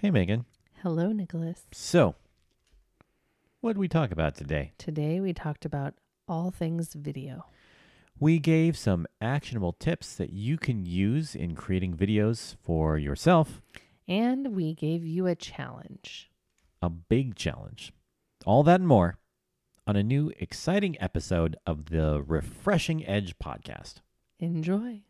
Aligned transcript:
Hey, 0.00 0.10
Megan. 0.10 0.44
Hello, 0.82 1.12
Nicholas. 1.12 1.62
So, 1.72 2.14
what 3.60 3.72
did 3.72 3.78
we 3.78 3.88
talk 3.88 4.12
about 4.12 4.36
today? 4.36 4.72
Today 4.78 5.18
we 5.20 5.32
talked 5.32 5.64
about 5.64 5.94
all 6.28 6.50
things 6.50 6.94
video. 6.94 7.46
We 8.20 8.38
gave 8.38 8.76
some 8.76 9.06
actionable 9.20 9.72
tips 9.72 10.14
that 10.16 10.32
you 10.32 10.56
can 10.56 10.84
use 10.84 11.34
in 11.34 11.54
creating 11.54 11.96
videos 11.96 12.56
for 12.62 12.98
yourself, 12.98 13.60
And 14.08 14.54
we 14.54 14.74
gave 14.74 15.04
you 15.04 15.26
a 15.26 15.34
challenge. 15.34 16.30
a 16.80 16.88
big 16.88 17.34
challenge. 17.34 17.92
All 18.46 18.62
that 18.62 18.78
and 18.80 18.88
more 18.88 19.18
on 19.86 19.96
a 19.96 20.02
new 20.02 20.32
exciting 20.38 20.96
episode 21.00 21.56
of 21.66 21.86
the 21.86 22.22
Refreshing 22.22 23.04
Edge 23.06 23.36
podcast. 23.38 23.94
Enjoy. 24.38 25.02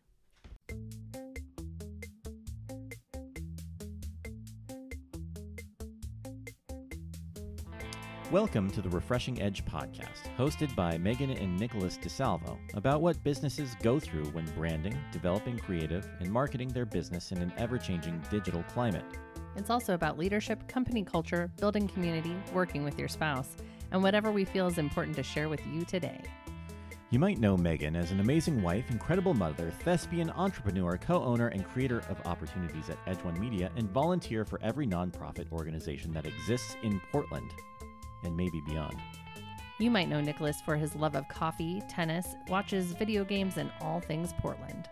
Welcome 8.31 8.69
to 8.71 8.83
the 8.83 8.89
Refreshing 8.89 9.41
Edge 9.41 9.65
podcast, 9.65 10.35
hosted 10.37 10.75
by 10.75 10.99
Megan 10.99 11.31
and 11.31 11.59
Nicholas 11.59 11.97
DeSalvo, 11.97 12.59
about 12.75 13.01
what 13.01 13.23
businesses 13.23 13.75
go 13.81 13.99
through 13.99 14.25
when 14.25 14.45
branding, 14.51 14.95
developing 15.11 15.57
creative, 15.57 16.07
and 16.19 16.31
marketing 16.31 16.67
their 16.67 16.85
business 16.85 17.31
in 17.31 17.39
an 17.39 17.51
ever 17.57 17.79
changing 17.79 18.21
digital 18.29 18.61
climate. 18.71 19.03
It's 19.55 19.71
also 19.71 19.95
about 19.95 20.19
leadership, 20.19 20.67
company 20.67 21.03
culture, 21.03 21.49
building 21.59 21.87
community, 21.87 22.35
working 22.53 22.83
with 22.83 22.99
your 22.99 23.07
spouse, 23.07 23.57
and 23.91 24.03
whatever 24.03 24.31
we 24.31 24.45
feel 24.45 24.67
is 24.67 24.77
important 24.77 25.15
to 25.15 25.23
share 25.23 25.49
with 25.49 25.65
you 25.65 25.83
today. 25.83 26.21
You 27.09 27.17
might 27.17 27.39
know 27.39 27.57
Megan 27.57 27.95
as 27.95 28.11
an 28.11 28.19
amazing 28.19 28.61
wife, 28.61 28.91
incredible 28.91 29.33
mother, 29.33 29.71
thespian, 29.83 30.29
entrepreneur, 30.29 30.97
co 30.97 31.23
owner, 31.23 31.47
and 31.47 31.67
creator 31.67 32.03
of 32.07 32.21
opportunities 32.27 32.91
at 32.91 32.99
Edge 33.07 33.23
One 33.23 33.39
Media, 33.39 33.71
and 33.75 33.89
volunteer 33.89 34.45
for 34.45 34.59
every 34.61 34.85
nonprofit 34.85 35.51
organization 35.51 36.11
that 36.13 36.27
exists 36.27 36.77
in 36.83 37.01
Portland 37.11 37.49
and 38.23 38.35
maybe 38.35 38.61
beyond. 38.67 38.95
You 39.79 39.89
might 39.89 40.09
know 40.09 40.19
Nicholas 40.19 40.59
for 40.61 40.75
his 40.75 40.95
love 40.95 41.15
of 41.15 41.27
coffee, 41.29 41.81
tennis, 41.89 42.35
watches 42.49 42.91
video 42.93 43.23
games, 43.23 43.57
and 43.57 43.71
all 43.81 44.01
things 44.01 44.33
Portland. 44.39 44.89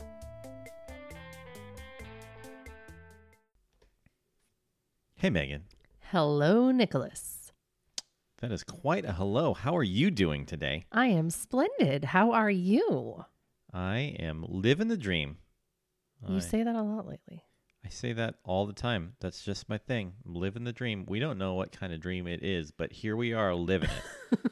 Hey, 5.15 5.29
Megan. 5.29 5.63
Hello, 6.11 6.71
Nicholas. 6.71 7.51
That 8.39 8.51
is 8.51 8.63
quite 8.63 9.03
a 9.03 9.13
hello. 9.13 9.53
How 9.53 9.75
are 9.75 9.83
you 9.83 10.11
doing 10.11 10.45
today? 10.45 10.85
I 10.91 11.07
am 11.07 11.29
splendid. 11.31 12.05
How 12.05 12.31
are 12.31 12.51
you? 12.51 13.25
I 13.73 14.15
am 14.19 14.45
living 14.47 14.87
the 14.89 14.97
dream. 14.97 15.37
You 16.27 16.37
I- 16.37 16.39
say 16.39 16.63
that 16.63 16.75
a 16.75 16.81
lot 16.83 17.07
lately. 17.07 17.43
I 17.87 17.89
say 17.89 18.11
that 18.11 18.35
all 18.43 18.65
the 18.65 18.73
time. 18.73 19.13
That's 19.21 19.45
just 19.45 19.69
my 19.69 19.77
thing. 19.77 20.11
I'm 20.25 20.35
living 20.35 20.65
the 20.65 20.73
dream. 20.73 21.05
We 21.07 21.21
don't 21.21 21.37
know 21.37 21.53
what 21.53 21.71
kind 21.71 21.93
of 21.93 22.01
dream 22.01 22.27
it 22.27 22.43
is, 22.43 22.69
but 22.69 22.91
here 22.91 23.15
we 23.15 23.31
are 23.31 23.55
living 23.55 23.89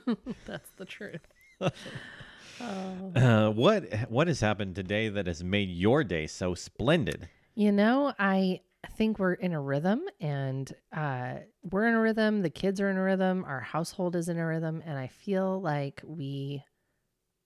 it. 0.07 0.17
That's 0.45 0.69
the 0.77 0.85
truth. 0.85 1.27
uh, 1.59 3.49
what 3.51 4.09
what 4.09 4.29
has 4.29 4.39
happened 4.39 4.75
today 4.75 5.09
that 5.09 5.27
has 5.27 5.43
made 5.43 5.67
your 5.67 6.05
day 6.05 6.27
so 6.27 6.55
splendid? 6.55 7.27
You 7.55 7.73
know, 7.73 8.13
I 8.17 8.61
think 8.95 9.19
we're 9.19 9.33
in 9.33 9.51
a 9.51 9.59
rhythm 9.59 10.03
and 10.21 10.73
uh, 10.95 11.39
we're 11.61 11.87
in 11.87 11.95
a 11.95 11.99
rhythm. 11.99 12.41
The 12.41 12.49
kids 12.49 12.79
are 12.79 12.89
in 12.89 12.95
a 12.95 13.03
rhythm. 13.03 13.43
Our 13.45 13.59
household 13.59 14.15
is 14.15 14.29
in 14.29 14.37
a 14.37 14.45
rhythm. 14.45 14.81
And 14.85 14.97
I 14.97 15.07
feel 15.07 15.59
like 15.59 16.01
we 16.05 16.63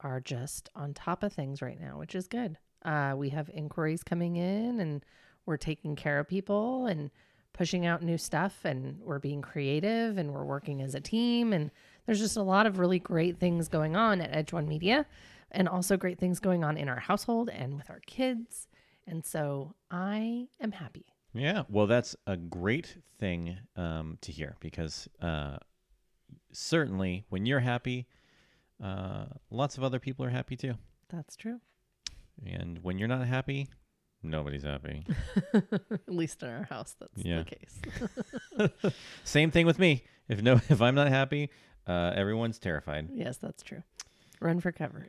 are 0.02 0.20
just 0.20 0.70
on 0.76 0.94
top 0.94 1.24
of 1.24 1.34
things 1.34 1.64
right 1.64 1.82
now, 1.82 1.98
which 1.98 2.14
is 2.14 2.28
good. 2.28 2.60
Uh, 2.86 3.16
we 3.18 3.30
have 3.30 3.50
inquiries 3.52 4.04
coming 4.04 4.36
in 4.36 4.80
and 4.80 5.04
we're 5.46 5.58
taking 5.58 5.96
care 5.96 6.20
of 6.20 6.28
people 6.28 6.86
and 6.86 7.10
pushing 7.54 7.86
out 7.86 8.02
new 8.02 8.18
stuff 8.18 8.64
and 8.64 9.00
we're 9.02 9.20
being 9.20 9.42
creative 9.42 10.18
and 10.18 10.34
we're 10.34 10.46
working 10.46 10.82
as 10.82 10.96
a 10.96 11.02
team. 11.02 11.52
And 11.52 11.72
there's 12.06 12.20
just 12.20 12.38
a 12.38 12.42
lot 12.44 12.66
of 12.66 12.80
really 12.80 13.00
great 13.00 13.38
things 13.38 13.68
going 13.68 13.96
on 13.96 14.22
at 14.22 14.36
Edge 14.36 14.54
One 14.54 14.68
Media 14.68 15.06
and 15.52 15.68
also 15.68 15.98
great 15.98 16.20
things 16.20 16.40
going 16.40 16.64
on 16.64 16.78
in 16.78 16.88
our 16.88 17.00
household 17.00 17.50
and 17.50 17.76
with 17.76 17.90
our 17.90 18.02
kids. 18.06 18.68
And 19.08 19.26
so 19.26 19.74
I 19.90 20.48
am 20.62 20.72
happy. 20.72 21.06
Yeah, 21.34 21.64
well, 21.70 21.88
that's 21.88 22.16
a 22.28 22.38
great 22.38 22.98
thing 23.20 23.58
um, 23.76 24.18
to 24.22 24.32
hear 24.32 24.56
because 24.60 25.08
uh, 25.22 25.58
certainly 26.52 27.26
when 27.30 27.46
you're 27.46 27.60
happy, 27.60 28.08
uh, 28.84 29.26
lots 29.52 29.78
of 29.78 29.84
other 29.84 30.00
people 30.00 30.26
are 30.26 30.30
happy 30.30 30.56
too. 30.56 30.76
That's 31.10 31.36
true. 31.36 31.60
And 32.46 32.80
when 32.84 32.98
you're 32.98 33.08
not 33.08 33.28
happy, 33.28 33.68
nobody's 34.24 34.64
happy. 34.64 35.06
At 35.54 36.02
least 36.08 36.44
in 36.44 36.50
our 36.50 36.64
house, 36.64 36.96
that's 37.00 37.24
Yeah. 37.26 37.44
the 37.44 38.70
case. 38.70 38.94
Same 39.24 39.52
thing 39.52 39.66
with 39.66 39.80
me. 39.80 40.04
If 40.28 40.42
no, 40.42 40.54
if 40.70 40.82
I'm 40.82 40.96
not 40.96 41.08
happy, 41.10 41.50
uh, 41.88 42.14
everyone's 42.16 42.60
terrified. 42.60 43.10
yes, 43.12 43.38
that's 43.38 43.64
true. 43.64 43.84
Run 44.42 44.60
for 44.60 44.72
cover. 44.72 45.08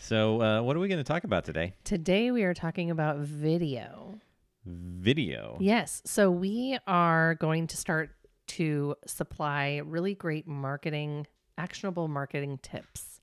So, 0.00 0.40
uh, 0.42 0.62
what 0.62 0.76
are 0.76 0.80
we 0.80 0.88
going 0.88 0.98
to 0.98 1.04
talk 1.04 1.24
about 1.24 1.44
today? 1.44 1.74
Today 1.84 2.30
we 2.32 2.42
are 2.42 2.54
talking 2.54 2.90
about 2.90 3.18
video. 3.18 4.18
Video. 4.66 5.56
Yes. 5.60 6.02
So 6.04 6.30
we 6.30 6.78
are 6.86 7.34
going 7.36 7.66
to 7.68 7.76
start 7.76 8.10
to 8.48 8.96
supply 9.06 9.80
really 9.84 10.14
great 10.14 10.46
marketing, 10.46 11.26
actionable 11.56 12.08
marketing 12.08 12.58
tips 12.62 13.20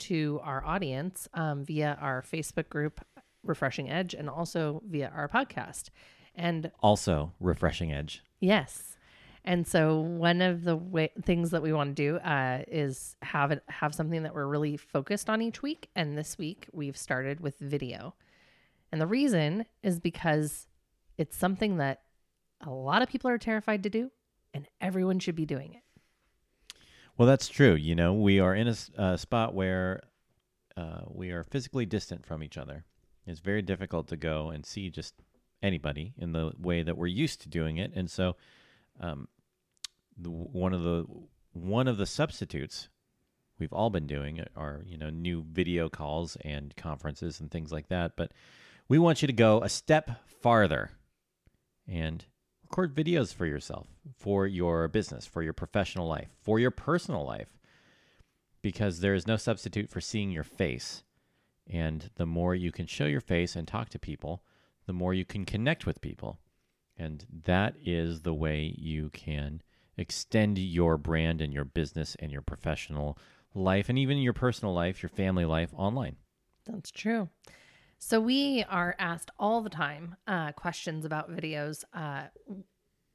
to 0.00 0.40
our 0.42 0.64
audience 0.64 1.28
um, 1.34 1.64
via 1.64 1.98
our 2.00 2.22
Facebook 2.22 2.68
group, 2.68 3.00
Refreshing 3.44 3.90
Edge, 3.90 4.14
and 4.14 4.28
also 4.28 4.82
via 4.88 5.12
our 5.14 5.28
podcast. 5.28 5.90
And 6.34 6.70
Also, 6.80 7.32
refreshing 7.40 7.92
edge. 7.92 8.22
Yes. 8.40 8.96
And 9.44 9.66
so 9.66 10.00
one 10.00 10.40
of 10.40 10.64
the 10.64 10.76
way, 10.76 11.10
things 11.24 11.50
that 11.50 11.62
we 11.62 11.72
want 11.72 11.96
to 11.96 12.02
do 12.02 12.16
uh, 12.18 12.62
is 12.68 13.16
have 13.22 13.50
it 13.50 13.62
have 13.68 13.94
something 13.94 14.22
that 14.22 14.34
we're 14.34 14.46
really 14.46 14.76
focused 14.76 15.28
on 15.28 15.42
each 15.42 15.62
week. 15.62 15.90
And 15.96 16.16
this 16.16 16.38
week 16.38 16.68
we've 16.72 16.96
started 16.96 17.40
with 17.40 17.58
video, 17.58 18.14
and 18.92 19.00
the 19.00 19.06
reason 19.06 19.66
is 19.82 19.98
because 19.98 20.68
it's 21.18 21.36
something 21.36 21.78
that 21.78 22.02
a 22.60 22.70
lot 22.70 23.02
of 23.02 23.08
people 23.08 23.28
are 23.28 23.38
terrified 23.38 23.82
to 23.82 23.90
do, 23.90 24.10
and 24.54 24.68
everyone 24.80 25.18
should 25.18 25.36
be 25.36 25.44
doing 25.44 25.74
it. 25.74 25.82
Well, 27.18 27.26
that's 27.28 27.48
true. 27.48 27.74
You 27.74 27.94
know, 27.94 28.14
we 28.14 28.38
are 28.38 28.54
in 28.54 28.68
a 28.68 29.18
spot 29.18 29.54
where 29.54 30.02
uh, 30.76 31.02
we 31.08 31.30
are 31.30 31.42
physically 31.42 31.84
distant 31.84 32.24
from 32.24 32.42
each 32.42 32.56
other. 32.56 32.84
It's 33.26 33.40
very 33.40 33.62
difficult 33.62 34.08
to 34.08 34.16
go 34.16 34.50
and 34.50 34.66
see 34.66 34.90
just 34.90 35.14
anybody 35.62 36.12
in 36.18 36.32
the 36.32 36.52
way 36.58 36.82
that 36.82 36.96
we're 36.96 37.06
used 37.06 37.40
to 37.42 37.48
doing 37.48 37.76
it, 37.76 37.92
and 37.94 38.10
so 38.10 38.36
um, 39.00 39.28
the, 40.16 40.30
one 40.30 40.74
of 40.74 40.82
the 40.82 41.06
one 41.52 41.86
of 41.86 41.98
the 41.98 42.06
substitutes 42.06 42.88
we've 43.58 43.72
all 43.72 43.90
been 43.90 44.06
doing 44.06 44.44
are 44.56 44.82
you 44.86 44.96
know 44.96 45.10
new 45.10 45.44
video 45.50 45.88
calls 45.88 46.36
and 46.44 46.74
conferences 46.76 47.40
and 47.40 47.50
things 47.50 47.70
like 47.70 47.88
that. 47.88 48.12
But 48.16 48.32
we 48.88 48.98
want 48.98 49.22
you 49.22 49.26
to 49.26 49.32
go 49.32 49.62
a 49.62 49.68
step 49.68 50.10
farther 50.26 50.90
and 51.86 52.24
record 52.64 52.94
videos 52.94 53.34
for 53.34 53.46
yourself, 53.46 53.86
for 54.16 54.46
your 54.46 54.88
business, 54.88 55.26
for 55.26 55.42
your 55.42 55.52
professional 55.52 56.08
life, 56.08 56.28
for 56.40 56.58
your 56.58 56.70
personal 56.70 57.24
life, 57.24 57.58
because 58.62 59.00
there 59.00 59.14
is 59.14 59.26
no 59.26 59.36
substitute 59.36 59.90
for 59.90 60.00
seeing 60.00 60.30
your 60.30 60.44
face. 60.44 61.02
And 61.68 62.10
the 62.16 62.26
more 62.26 62.54
you 62.54 62.72
can 62.72 62.86
show 62.86 63.06
your 63.06 63.20
face 63.20 63.56
and 63.56 63.66
talk 63.66 63.88
to 63.90 63.98
people, 63.98 64.42
the 64.86 64.92
more 64.92 65.14
you 65.14 65.24
can 65.24 65.44
connect 65.44 65.86
with 65.86 66.00
people. 66.00 66.38
And 66.96 67.24
that 67.44 67.74
is 67.84 68.20
the 68.20 68.34
way 68.34 68.74
you 68.76 69.10
can 69.10 69.62
extend 69.96 70.58
your 70.58 70.96
brand 70.96 71.40
and 71.40 71.52
your 71.52 71.64
business 71.64 72.16
and 72.18 72.32
your 72.32 72.42
professional 72.42 73.18
life 73.54 73.88
and 73.88 73.98
even 73.98 74.18
your 74.18 74.32
personal 74.32 74.74
life, 74.74 75.02
your 75.02 75.10
family 75.10 75.44
life 75.44 75.70
online. 75.76 76.16
That's 76.66 76.90
true. 76.90 77.28
So 77.98 78.20
we 78.20 78.64
are 78.68 78.96
asked 78.98 79.30
all 79.38 79.60
the 79.60 79.70
time 79.70 80.16
uh, 80.26 80.52
questions 80.52 81.04
about 81.04 81.30
videos. 81.30 81.84
Uh, 81.94 82.24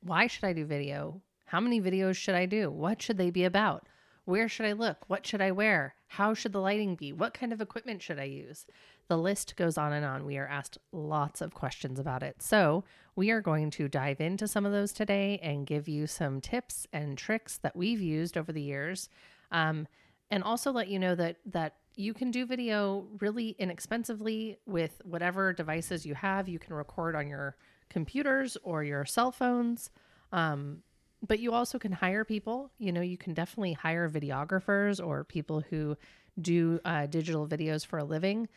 why 0.02 0.28
should 0.28 0.46
I 0.46 0.54
do 0.54 0.66
video? 0.66 1.22
How 1.46 1.60
many 1.60 1.82
videos 1.82 2.16
should 2.16 2.36
I 2.36 2.46
do? 2.46 2.72
What 2.72 3.02
should 3.02 3.18
they 3.18 3.30
be 3.30 3.44
about? 3.44 3.88
Where 4.26 4.48
should 4.48 4.66
I 4.66 4.74
look? 4.74 5.10
What 5.10 5.26
should 5.26 5.42
I 5.42 5.52
wear? 5.52 5.96
How 6.08 6.34
should 6.34 6.54
the 6.54 6.62
lighting 6.62 6.96
be? 6.96 7.12
What 7.12 7.34
kind 7.34 7.52
of 7.52 7.62
equipment 7.62 8.02
should 8.02 8.20
I 8.20 8.24
use? 8.24 8.66
The 9.08 9.18
list 9.18 9.56
goes 9.56 9.78
on 9.78 9.94
and 9.94 10.06
on. 10.06 10.26
We 10.26 10.38
are 10.38 10.48
asked 10.48 10.78
lots 10.92 11.42
of 11.42 11.54
questions 11.54 12.00
about 12.00 12.24
it. 12.24 12.42
So, 12.42 12.84
we 13.16 13.32
are 13.32 13.42
going 13.42 13.72
to 13.72 13.88
dive 13.88 14.22
into 14.22 14.48
some 14.48 14.66
of 14.66 14.72
those 14.72 14.94
today 14.94 15.40
and 15.42 15.66
give 15.66 15.88
you 15.88 16.08
some 16.08 16.40
tips 16.40 16.86
and 16.94 17.18
tricks 17.18 17.58
that 17.58 17.76
we've 17.76 18.02
used 18.02 18.38
over 18.38 18.52
the 18.52 18.62
years. 18.62 19.10
Um, 19.52 19.88
and 20.30 20.44
also 20.44 20.72
let 20.72 20.88
you 20.88 21.00
know 21.00 21.16
that 21.16 21.38
that 21.46 21.76
you 21.96 22.14
can 22.14 22.30
do 22.32 22.46
video 22.46 23.08
really 23.20 23.56
inexpensively 23.58 24.60
with 24.66 25.02
whatever 25.04 25.52
devices 25.52 26.06
you 26.06 26.14
have. 26.14 26.48
You 26.48 26.60
can 26.60 26.76
record 26.76 27.16
on 27.16 27.28
your 27.28 27.56
computers 27.90 28.56
or 28.64 28.84
your 28.84 29.04
cell 29.04 29.32
phones. 29.32 29.90
Um, 30.32 30.84
but 31.26 31.40
you 31.40 31.54
also 31.54 31.80
can 31.80 31.92
hire 31.92 32.24
people. 32.24 32.72
You 32.78 32.92
know, 32.92 33.02
you 33.02 33.18
can 33.18 33.34
definitely 33.34 33.74
hire 33.74 34.10
videographers 34.10 35.06
or 35.06 35.24
people 35.24 35.64
who 35.70 35.98
do 36.40 36.80
uh, 36.86 37.08
digital 37.08 37.48
videos 37.48 37.86
for 37.86 38.00
a 38.00 38.04
living. 38.04 38.48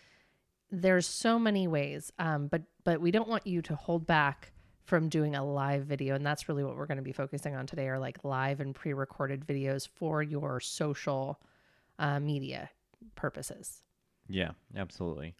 There's 0.71 1.07
so 1.07 1.39
many 1.39 1.67
ways, 1.67 2.13
um, 2.19 2.47
but 2.47 2.63
but 2.85 3.01
we 3.01 3.11
don't 3.11 3.29
want 3.29 3.47
you 3.47 3.63
to 3.63 3.75
hold 3.75 4.07
back 4.07 4.53
from 4.85 5.09
doing 5.09 5.37
a 5.37 5.45
live 5.45 5.85
video. 5.85 6.17
And 6.17 6.27
that's 6.27 6.49
really 6.49 6.65
what 6.65 6.77
we're 6.77 6.87
going 6.87 6.99
to 6.99 7.03
be 7.03 7.13
focusing 7.13 7.55
on 7.55 7.67
today 7.67 7.89
are 7.89 7.99
like 7.99 8.25
live 8.25 8.61
and 8.61 8.75
pre 8.75 8.93
recorded 8.93 9.47
videos 9.47 9.89
for 9.89 10.23
your 10.23 10.61
social 10.61 11.41
uh, 11.99 12.19
media 12.21 12.71
purposes. 13.15 13.83
Yeah, 14.29 14.51
absolutely. 14.77 15.35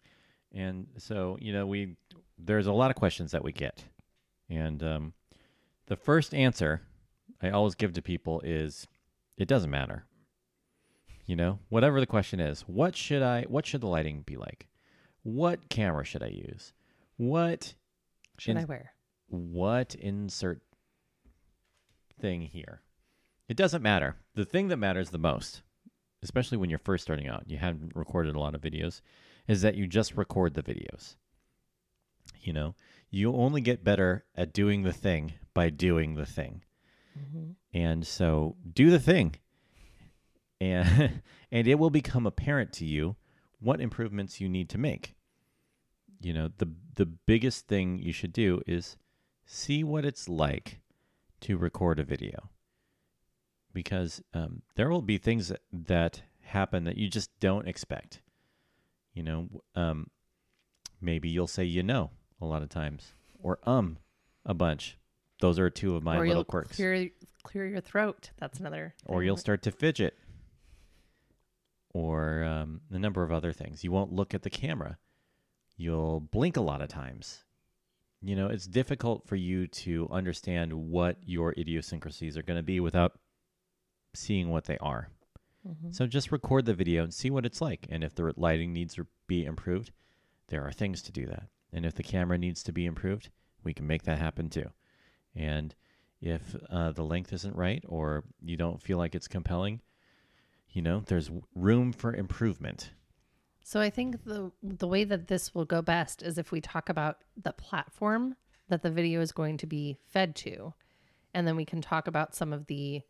And 0.53 0.87
so, 0.97 1.37
you 1.39 1.53
know, 1.53 1.65
we 1.65 1.95
there's 2.37 2.67
a 2.67 2.73
lot 2.73 2.91
of 2.91 2.97
questions 2.97 3.31
that 3.31 3.43
we 3.43 3.51
get. 3.51 3.83
And 4.49 4.81
um, 4.83 5.13
the 5.87 5.95
first 5.95 6.33
answer 6.33 6.81
I 7.41 7.49
always 7.49 7.75
give 7.75 7.93
to 7.93 8.01
people 8.01 8.41
is 8.43 8.87
it 9.37 9.47
doesn't 9.47 9.69
matter. 9.71 10.05
You 11.25 11.35
know, 11.35 11.59
whatever 11.69 11.99
the 11.99 12.05
question 12.07 12.39
is, 12.39 12.61
what 12.61 12.95
should 12.95 13.21
I 13.21 13.43
what 13.43 13.65
should 13.65 13.81
the 13.81 13.87
lighting 13.87 14.21
be 14.25 14.35
like? 14.37 14.67
What 15.23 15.69
camera 15.69 16.03
should 16.03 16.23
I 16.23 16.27
use? 16.27 16.73
What 17.17 17.75
Should 18.37 18.51
In- 18.57 18.63
I 18.63 18.65
wear? 18.65 18.93
what 19.27 19.95
insert 19.95 20.61
thing 22.19 22.41
here? 22.41 22.81
It 23.47 23.55
doesn't 23.57 23.81
matter. 23.81 24.15
The 24.35 24.45
thing 24.45 24.67
that 24.69 24.77
matters 24.77 25.09
the 25.09 25.17
most, 25.17 25.61
especially 26.23 26.57
when 26.57 26.69
you're 26.69 26.79
first 26.79 27.03
starting 27.03 27.27
out, 27.27 27.43
you 27.49 27.57
haven't 27.57 27.95
recorded 27.95 28.35
a 28.35 28.39
lot 28.39 28.55
of 28.55 28.61
videos, 28.61 29.01
is 29.47 29.61
that 29.61 29.75
you 29.75 29.87
just 29.87 30.15
record 30.17 30.53
the 30.53 30.63
videos. 30.63 31.15
You 32.41 32.53
know, 32.53 32.75
you 33.09 33.33
only 33.33 33.61
get 33.61 33.83
better 33.83 34.25
at 34.35 34.53
doing 34.53 34.83
the 34.83 34.93
thing 34.93 35.33
by 35.53 35.69
doing 35.69 36.15
the 36.15 36.25
thing. 36.25 36.63
Mm-hmm. 37.17 37.51
And 37.73 38.05
so 38.05 38.55
do 38.71 38.89
the 38.89 38.99
thing. 38.99 39.35
And 40.59 41.21
and 41.51 41.67
it 41.67 41.75
will 41.75 41.89
become 41.89 42.25
apparent 42.25 42.71
to 42.73 42.85
you 42.85 43.15
what 43.59 43.81
improvements 43.81 44.39
you 44.41 44.49
need 44.49 44.69
to 44.69 44.77
make. 44.77 45.15
You 46.19 46.33
know, 46.33 46.49
the 46.57 46.69
the 46.95 47.05
biggest 47.05 47.67
thing 47.67 47.99
you 47.99 48.11
should 48.11 48.33
do 48.33 48.61
is 48.67 48.97
see 49.45 49.83
what 49.83 50.05
it's 50.05 50.29
like 50.29 50.81
to 51.41 51.57
record 51.57 51.99
a 51.99 52.03
video. 52.03 52.49
Because 53.73 54.21
um, 54.33 54.61
there 54.75 54.89
will 54.89 55.01
be 55.01 55.17
things 55.17 55.47
that, 55.47 55.61
that 55.71 56.23
happen 56.41 56.83
that 56.83 56.97
you 56.97 57.09
just 57.09 57.29
don't 57.39 57.67
expect. 57.67 58.21
You 59.13 59.23
know, 59.23 59.49
um, 59.75 60.09
maybe 60.99 61.29
you'll 61.29 61.47
say 61.47 61.63
you 61.63 61.81
know 61.81 62.11
a 62.41 62.45
lot 62.45 62.61
of 62.61 62.69
times, 62.69 63.13
or 63.41 63.59
um 63.63 63.97
a 64.45 64.53
bunch. 64.53 64.97
Those 65.41 65.59
are 65.59 65.69
two 65.69 65.95
of 65.95 66.03
my 66.03 66.17
or 66.17 66.27
little 66.27 66.43
quirks. 66.45 66.75
clear 66.75 67.09
clear 67.43 67.67
your 67.67 67.81
throat. 67.81 68.29
That's 68.39 68.59
another. 68.59 68.93
or 69.05 69.23
you'll 69.23 69.37
start 69.37 69.63
to 69.63 69.71
fidget, 69.71 70.15
or 71.93 72.43
um, 72.43 72.81
a 72.91 72.99
number 72.99 73.23
of 73.23 73.31
other 73.31 73.51
things. 73.51 73.83
You 73.83 73.91
won't 73.91 74.13
look 74.13 74.33
at 74.33 74.43
the 74.43 74.49
camera. 74.49 74.97
You'll 75.77 76.19
blink 76.19 76.57
a 76.57 76.61
lot 76.61 76.81
of 76.81 76.89
times. 76.89 77.43
You 78.21 78.35
know, 78.35 78.47
it's 78.47 78.67
difficult 78.67 79.27
for 79.27 79.35
you 79.35 79.65
to 79.67 80.07
understand 80.11 80.71
what 80.73 81.17
your 81.25 81.53
idiosyncrasies 81.57 82.37
are 82.37 82.43
going 82.43 82.57
to 82.59 82.63
be 82.63 82.79
without 82.79 83.13
seeing 84.13 84.49
what 84.49 84.65
they 84.65 84.77
are. 84.77 85.09
Mhm. 85.67 85.93
So 85.93 86.05
just 86.05 86.31
record 86.31 86.65
the 86.65 86.73
video 86.75 87.03
and 87.03 87.13
see 87.13 87.31
what 87.31 87.45
it's 87.45 87.61
like. 87.61 87.87
And 87.89 88.03
if 88.03 88.13
the 88.13 88.31
lighting 88.37 88.73
needs 88.73 88.93
to 88.95 89.07
be 89.27 89.43
improved, 89.43 89.91
there 90.47 90.63
are 90.63 90.71
things 90.71 91.01
to 91.03 91.11
do 91.11 91.25
that. 91.27 91.47
And 91.73 91.85
if 91.85 91.95
the 91.95 92.03
camera 92.03 92.37
needs 92.37 92.61
to 92.63 92.71
be 92.71 92.85
improved, 92.85 93.29
we 93.63 93.73
can 93.73 93.87
make 93.87 94.03
that 94.03 94.19
happen 94.19 94.49
too. 94.49 94.69
And 95.35 95.73
if 96.21 96.55
uh, 96.69 96.91
the 96.91 97.03
length 97.03 97.33
isn't 97.33 97.55
right 97.55 97.83
or 97.87 98.23
you 98.41 98.57
don't 98.57 98.81
feel 98.81 98.97
like 98.97 99.15
it's 99.15 99.27
compelling, 99.27 99.81
you 100.69 100.81
know, 100.81 101.03
there's 101.05 101.31
room 101.55 101.91
for 101.91 102.13
improvement. 102.13 102.91
So 103.63 103.79
I 103.79 103.89
think 103.89 104.23
the 104.23 104.51
the 104.63 104.87
way 104.87 105.03
that 105.03 105.27
this 105.27 105.53
will 105.53 105.65
go 105.65 105.81
best 105.81 106.23
is 106.23 106.37
if 106.37 106.51
we 106.51 106.61
talk 106.61 106.89
about 106.89 107.17
the 107.41 107.53
platform 107.53 108.35
that 108.69 108.81
the 108.81 108.91
video 108.91 109.21
is 109.21 109.31
going 109.31 109.57
to 109.57 109.67
be 109.67 109.97
fed 110.07 110.35
to, 110.37 110.73
and 111.33 111.47
then 111.47 111.55
we 111.55 111.65
can 111.65 111.81
talk 111.81 112.07
about 112.07 112.35
some 112.35 112.53
of 112.53 112.67
the 112.67 113.01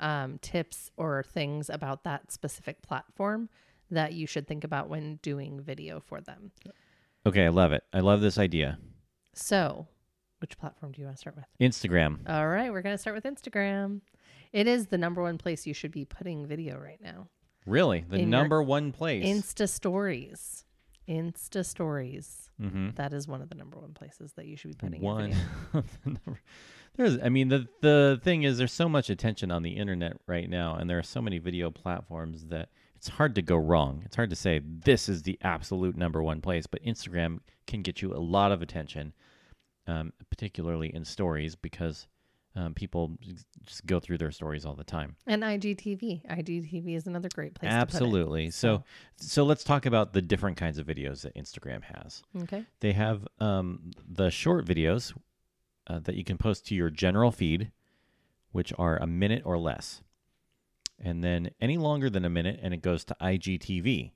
um, 0.00 0.38
tips 0.38 0.90
or 0.96 1.24
things 1.24 1.68
about 1.68 2.04
that 2.04 2.32
specific 2.32 2.82
platform 2.82 3.48
that 3.90 4.12
you 4.12 4.26
should 4.26 4.46
think 4.46 4.64
about 4.64 4.88
when 4.88 5.16
doing 5.22 5.60
video 5.60 6.00
for 6.00 6.20
them. 6.20 6.52
Okay, 7.26 7.44
I 7.44 7.48
love 7.48 7.72
it. 7.72 7.82
I 7.92 8.00
love 8.00 8.20
this 8.20 8.38
idea. 8.38 8.78
So, 9.34 9.88
which 10.40 10.58
platform 10.58 10.92
do 10.92 11.00
you 11.00 11.06
want 11.06 11.16
to 11.16 11.20
start 11.20 11.36
with? 11.36 11.46
Instagram. 11.60 12.18
All 12.28 12.48
right, 12.48 12.70
we're 12.72 12.82
going 12.82 12.94
to 12.94 12.98
start 12.98 13.14
with 13.16 13.24
Instagram. 13.24 14.00
It 14.52 14.66
is 14.66 14.86
the 14.86 14.98
number 14.98 15.22
one 15.22 15.38
place 15.38 15.66
you 15.66 15.74
should 15.74 15.92
be 15.92 16.04
putting 16.04 16.46
video 16.46 16.78
right 16.78 17.00
now. 17.02 17.28
Really? 17.66 18.04
The 18.08 18.20
In 18.20 18.30
number 18.30 18.62
one 18.62 18.92
place. 18.92 19.24
Insta 19.24 19.68
stories. 19.68 20.64
Insta 21.08 21.64
stories. 21.64 22.50
mm-hmm. 22.60 22.90
That 22.96 23.12
is 23.12 23.26
one 23.26 23.42
of 23.42 23.48
the 23.48 23.54
number 23.54 23.78
one 23.78 23.92
places 23.92 24.32
that 24.34 24.46
you 24.46 24.56
should 24.56 24.70
be 24.70 24.76
putting 24.76 25.02
one 25.02 25.30
your 25.30 25.82
video. 26.04 26.20
of. 26.26 26.38
There's, 26.96 27.18
I 27.22 27.28
mean, 27.28 27.48
the 27.48 27.66
the 27.80 28.20
thing 28.24 28.42
is, 28.42 28.58
there's 28.58 28.72
so 28.72 28.88
much 28.88 29.08
attention 29.08 29.50
on 29.50 29.62
the 29.62 29.70
internet 29.70 30.16
right 30.26 30.50
now, 30.50 30.74
and 30.74 30.90
there 30.90 30.98
are 30.98 31.02
so 31.04 31.22
many 31.22 31.38
video 31.38 31.70
platforms 31.70 32.46
that 32.46 32.70
it's 32.96 33.08
hard 33.08 33.36
to 33.36 33.42
go 33.42 33.56
wrong. 33.56 34.02
It's 34.04 34.16
hard 34.16 34.30
to 34.30 34.36
say 34.36 34.60
this 34.64 35.08
is 35.08 35.22
the 35.22 35.38
absolute 35.42 35.96
number 35.96 36.22
one 36.22 36.40
place, 36.40 36.66
but 36.66 36.82
Instagram 36.82 37.38
can 37.66 37.82
get 37.82 38.02
you 38.02 38.12
a 38.12 38.18
lot 38.18 38.50
of 38.50 38.62
attention, 38.62 39.12
um, 39.88 40.12
particularly 40.30 40.94
in 40.94 41.04
stories, 41.04 41.56
because 41.56 42.06
um, 42.54 42.74
people 42.74 43.16
just 43.64 43.86
go 43.86 44.00
through 44.00 44.18
their 44.18 44.30
stories 44.30 44.64
all 44.66 44.74
the 44.74 44.84
time. 44.84 45.16
And 45.26 45.42
IGTV. 45.42 46.26
IGTV 46.26 46.96
is 46.96 47.06
another 47.06 47.28
great 47.32 47.54
place 47.54 47.70
Absolutely. 47.70 48.50
So, 48.50 48.84
so 49.16 49.44
let's 49.44 49.64
talk 49.64 49.86
about 49.86 50.12
the 50.12 50.22
different 50.22 50.56
kinds 50.56 50.78
of 50.78 50.86
videos 50.86 51.22
that 51.22 51.34
Instagram 51.36 51.82
has. 51.84 52.22
Okay. 52.42 52.64
They 52.80 52.92
have 52.92 53.26
um, 53.38 53.92
the 54.08 54.30
short 54.30 54.64
videos 54.64 55.12
uh, 55.86 56.00
that 56.00 56.16
you 56.16 56.24
can 56.24 56.36
post 56.36 56.66
to 56.66 56.74
your 56.74 56.90
general 56.90 57.30
feed, 57.30 57.70
which 58.52 58.72
are 58.78 58.96
a 58.96 59.06
minute 59.06 59.42
or 59.44 59.58
less. 59.58 60.02
And 60.98 61.22
then 61.22 61.50
any 61.60 61.78
longer 61.78 62.10
than 62.10 62.24
a 62.24 62.30
minute, 62.30 62.58
and 62.60 62.74
it 62.74 62.82
goes 62.82 63.04
to 63.04 63.16
IGTV, 63.20 64.10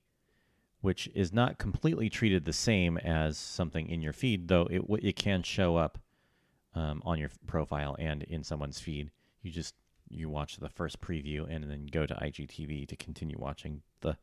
which 0.83 1.09
is 1.15 1.33
not 1.33 1.59
completely 1.59 2.11
treated 2.11 2.45
the 2.45 2.53
same 2.53 2.99
as 2.99 3.39
something 3.39 3.89
in 3.89 4.03
your 4.03 4.13
feed, 4.13 4.49
though 4.49 4.69
it, 4.71 4.81
w- 4.83 5.01
it 5.09 5.17
can 5.17 5.43
show 5.43 5.77
up 5.77 5.99
um, 6.75 7.03
on 7.07 7.19
your 7.19 7.31
profile 7.47 7.97
and 7.99 8.23
in 8.25 8.45
someone's 8.45 8.79
feed. 8.79 9.11
You 9.43 9.51
just 9.51 9.75
you 10.09 10.29
watch 10.29 10.59
the 10.59 10.69
first 10.69 11.01
preview 11.01 11.47
and 11.49 11.65
then 11.71 11.87
go 11.91 12.05
to 12.05 12.15
IGTV 12.15 12.87
to 12.89 12.97
continue 12.97 13.37
watching 13.39 13.81
the 14.03 14.17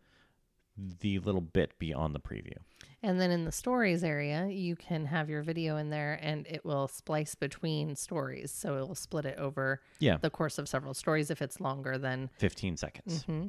the 1.02 1.20
little 1.20 1.42
bit 1.42 1.78
beyond 1.78 2.16
the 2.16 2.20
preview. 2.20 2.56
And 3.04 3.20
then 3.20 3.32
in 3.32 3.44
the 3.44 3.52
stories 3.52 4.02
area, 4.04 4.48
you 4.48 4.76
can 4.78 5.06
have 5.08 5.30
your 5.30 5.42
video 5.42 5.76
in 5.78 5.90
there 5.90 6.18
and 6.22 6.48
it 6.48 6.64
will 6.64 6.88
splice 6.88 7.36
between 7.36 7.96
stories. 7.98 8.52
So 8.52 8.78
it 8.78 8.88
will 8.88 8.96
split 8.96 9.26
it 9.26 9.38
over 9.38 9.82
Yeah, 10.00 10.18
the 10.22 10.30
course 10.30 10.58
of 10.58 10.70
several 10.70 10.94
stories 10.94 11.30
if 11.30 11.42
it's 11.42 11.60
longer 11.60 11.98
than 11.98 12.30
15 12.38 12.78
seconds. 12.78 13.24
hmm 13.24 13.48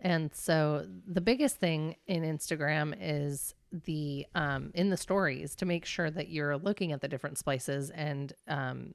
And 0.00 0.34
so 0.34 0.86
the 1.06 1.20
biggest 1.20 1.56
thing 1.56 1.96
in 2.06 2.22
Instagram 2.22 2.96
is 2.98 3.54
the 3.84 4.26
um, 4.34 4.70
in 4.74 4.90
the 4.90 4.96
stories 4.96 5.54
to 5.56 5.66
make 5.66 5.84
sure 5.84 6.10
that 6.10 6.28
you're 6.28 6.56
looking 6.56 6.92
at 6.92 7.00
the 7.00 7.08
different 7.08 7.38
splices 7.38 7.90
and 7.90 8.32
um, 8.48 8.92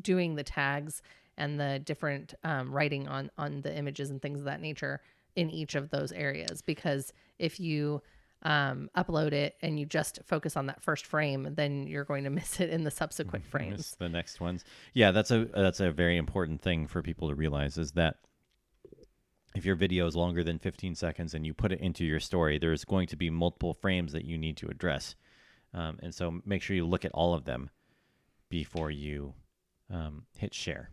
doing 0.00 0.36
the 0.36 0.44
tags 0.44 1.02
and 1.36 1.58
the 1.58 1.80
different 1.80 2.34
um, 2.44 2.72
writing 2.72 3.08
on 3.08 3.30
on 3.36 3.62
the 3.62 3.76
images 3.76 4.10
and 4.10 4.22
things 4.22 4.38
of 4.38 4.44
that 4.44 4.60
nature 4.60 5.00
in 5.36 5.50
each 5.50 5.74
of 5.74 5.90
those 5.90 6.12
areas. 6.12 6.62
Because 6.62 7.12
if 7.38 7.58
you 7.58 8.00
um, 8.42 8.90
upload 8.96 9.32
it 9.32 9.56
and 9.62 9.80
you 9.80 9.86
just 9.86 10.20
focus 10.24 10.56
on 10.56 10.66
that 10.66 10.82
first 10.82 11.06
frame, 11.06 11.48
then 11.54 11.86
you're 11.86 12.04
going 12.04 12.24
to 12.24 12.30
miss 12.30 12.60
it 12.60 12.70
in 12.70 12.84
the 12.84 12.90
subsequent 12.90 13.44
frames. 13.44 13.96
The 13.98 14.08
next 14.08 14.40
ones. 14.40 14.64
Yeah, 14.92 15.10
that's 15.10 15.30
a 15.30 15.46
that's 15.46 15.80
a 15.80 15.90
very 15.90 16.16
important 16.16 16.62
thing 16.62 16.86
for 16.86 17.02
people 17.02 17.28
to 17.28 17.34
realize 17.34 17.76
is 17.76 17.92
that 17.92 18.16
if 19.54 19.64
your 19.64 19.76
video 19.76 20.06
is 20.06 20.16
longer 20.16 20.42
than 20.42 20.58
15 20.58 20.94
seconds 20.94 21.34
and 21.34 21.46
you 21.46 21.54
put 21.54 21.72
it 21.72 21.80
into 21.80 22.04
your 22.04 22.20
story, 22.20 22.58
there's 22.58 22.84
going 22.84 23.06
to 23.08 23.16
be 23.16 23.30
multiple 23.30 23.74
frames 23.74 24.12
that 24.12 24.24
you 24.24 24.36
need 24.36 24.56
to 24.58 24.68
address, 24.68 25.14
um, 25.72 25.98
and 26.02 26.14
so 26.14 26.40
make 26.44 26.62
sure 26.62 26.76
you 26.76 26.86
look 26.86 27.04
at 27.04 27.12
all 27.12 27.34
of 27.34 27.44
them 27.44 27.70
before 28.48 28.90
you 28.90 29.34
um, 29.92 30.24
hit 30.36 30.54
share. 30.54 30.90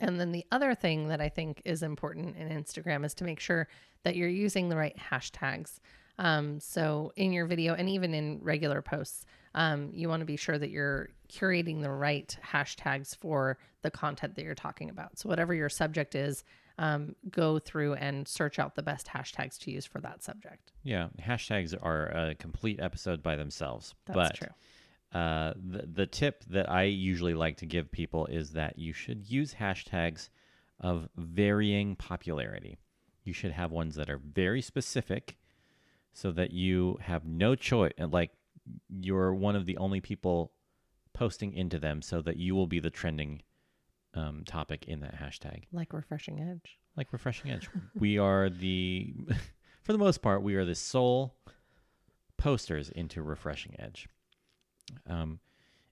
And 0.00 0.18
then 0.18 0.32
the 0.32 0.46
other 0.50 0.74
thing 0.74 1.08
that 1.08 1.20
I 1.20 1.28
think 1.28 1.60
is 1.64 1.82
important 1.82 2.36
in 2.36 2.48
Instagram 2.48 3.04
is 3.04 3.14
to 3.14 3.24
make 3.24 3.38
sure 3.38 3.68
that 4.02 4.16
you're 4.16 4.28
using 4.28 4.68
the 4.68 4.76
right 4.76 4.96
hashtags. 4.96 5.78
Um, 6.18 6.58
so 6.58 7.12
in 7.16 7.32
your 7.32 7.46
video 7.46 7.74
and 7.74 7.88
even 7.88 8.14
in 8.14 8.40
regular 8.42 8.82
posts, 8.82 9.26
um, 9.54 9.90
you 9.92 10.08
want 10.08 10.20
to 10.20 10.26
be 10.26 10.36
sure 10.36 10.58
that 10.58 10.70
you're 10.70 11.10
curating 11.30 11.82
the 11.82 11.90
right 11.90 12.36
hashtags 12.44 13.16
for 13.16 13.58
the 13.82 13.90
content 13.90 14.34
that 14.36 14.44
you're 14.44 14.54
talking 14.54 14.90
about. 14.90 15.18
So 15.18 15.28
whatever 15.28 15.54
your 15.54 15.68
subject 15.68 16.14
is, 16.14 16.44
um, 16.78 17.14
go 17.30 17.58
through 17.58 17.94
and 17.94 18.26
search 18.26 18.58
out 18.58 18.74
the 18.74 18.82
best 18.82 19.06
hashtags 19.06 19.58
to 19.60 19.70
use 19.70 19.84
for 19.84 20.00
that 20.00 20.22
subject. 20.22 20.72
Yeah, 20.82 21.08
hashtags 21.20 21.74
are 21.80 22.06
a 22.06 22.34
complete 22.34 22.80
episode 22.80 23.22
by 23.22 23.36
themselves. 23.36 23.94
That's 24.06 24.16
but 24.16 24.34
true. 24.34 25.20
Uh, 25.20 25.54
the, 25.56 25.86
the 25.86 26.06
tip 26.06 26.44
that 26.50 26.70
I 26.70 26.84
usually 26.84 27.34
like 27.34 27.56
to 27.58 27.66
give 27.66 27.90
people 27.90 28.26
is 28.26 28.52
that 28.52 28.78
you 28.78 28.92
should 28.92 29.28
use 29.28 29.54
hashtags 29.54 30.28
of 30.78 31.08
varying 31.16 31.96
popularity. 31.96 32.78
You 33.24 33.32
should 33.32 33.52
have 33.52 33.70
ones 33.70 33.96
that 33.96 34.08
are 34.08 34.18
very 34.18 34.62
specific 34.62 35.36
so 36.12 36.32
that 36.32 36.52
you 36.52 36.98
have 37.00 37.26
no 37.26 37.54
choice. 37.54 37.92
Like 37.98 38.30
you're 38.88 39.34
one 39.34 39.56
of 39.56 39.66
the 39.66 39.76
only 39.78 40.00
people 40.00 40.52
posting 41.12 41.52
into 41.54 41.78
them 41.78 42.02
so 42.02 42.22
that 42.22 42.36
you 42.36 42.54
will 42.54 42.66
be 42.66 42.80
the 42.80 42.90
trending 42.90 43.42
um, 44.14 44.42
topic 44.46 44.86
in 44.86 45.00
that 45.00 45.14
hashtag. 45.14 45.64
Like 45.72 45.92
refreshing 45.92 46.40
edge. 46.40 46.78
Like 46.96 47.12
refreshing 47.12 47.50
edge. 47.50 47.68
we 47.98 48.18
are 48.18 48.48
the, 48.48 49.14
for 49.82 49.92
the 49.92 49.98
most 49.98 50.22
part, 50.22 50.42
we 50.42 50.54
are 50.56 50.64
the 50.64 50.74
sole 50.74 51.36
posters 52.36 52.88
into 52.90 53.22
refreshing 53.22 53.76
edge. 53.78 54.08
Um, 55.06 55.40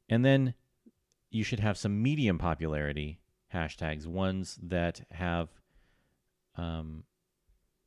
and 0.08 0.24
then 0.24 0.54
you 1.30 1.44
should 1.44 1.60
have 1.60 1.76
some 1.76 2.02
medium 2.02 2.38
popularity 2.38 3.20
hashtags, 3.54 4.06
ones 4.06 4.58
that 4.62 5.00
have 5.10 5.48
um, 6.56 7.04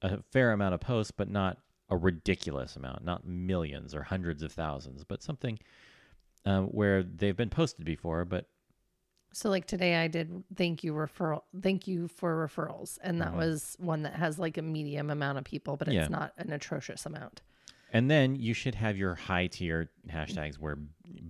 a 0.01 0.21
fair 0.31 0.51
amount 0.51 0.73
of 0.73 0.79
posts, 0.79 1.11
but 1.11 1.29
not 1.29 1.57
a 1.89 1.97
ridiculous 1.97 2.75
amount, 2.75 3.03
not 3.03 3.27
millions 3.27 3.93
or 3.93 4.03
hundreds 4.03 4.43
of 4.43 4.51
thousands, 4.51 5.03
but 5.03 5.21
something 5.21 5.59
uh, 6.45 6.61
where 6.61 7.03
they've 7.03 7.35
been 7.35 7.49
posted 7.49 7.85
before, 7.85 8.25
but 8.25 8.47
So 9.33 9.49
like 9.49 9.65
today 9.65 9.95
I 9.95 10.07
did 10.07 10.43
thank 10.55 10.83
you 10.83 10.93
referral 10.93 11.43
thank 11.61 11.87
you 11.87 12.07
for 12.07 12.47
referrals 12.47 12.97
and 13.01 13.21
that 13.21 13.31
Mhm. 13.33 13.37
was 13.37 13.75
one 13.79 14.03
that 14.03 14.13
has 14.13 14.37
like 14.37 14.57
a 14.57 14.61
medium 14.61 15.09
amount 15.09 15.37
of 15.37 15.43
people 15.45 15.77
but 15.77 15.87
it's 15.87 15.95
Yeah. 15.95 16.07
not 16.07 16.33
an 16.37 16.51
atrocious 16.51 17.05
amount. 17.05 17.41
and 17.93 18.09
then 18.09 18.37
you 18.37 18.53
should 18.53 18.75
have 18.75 18.95
your 18.97 19.15
high 19.15 19.47
tier 19.47 19.89
hashtags 20.07 20.55
where 20.57 20.77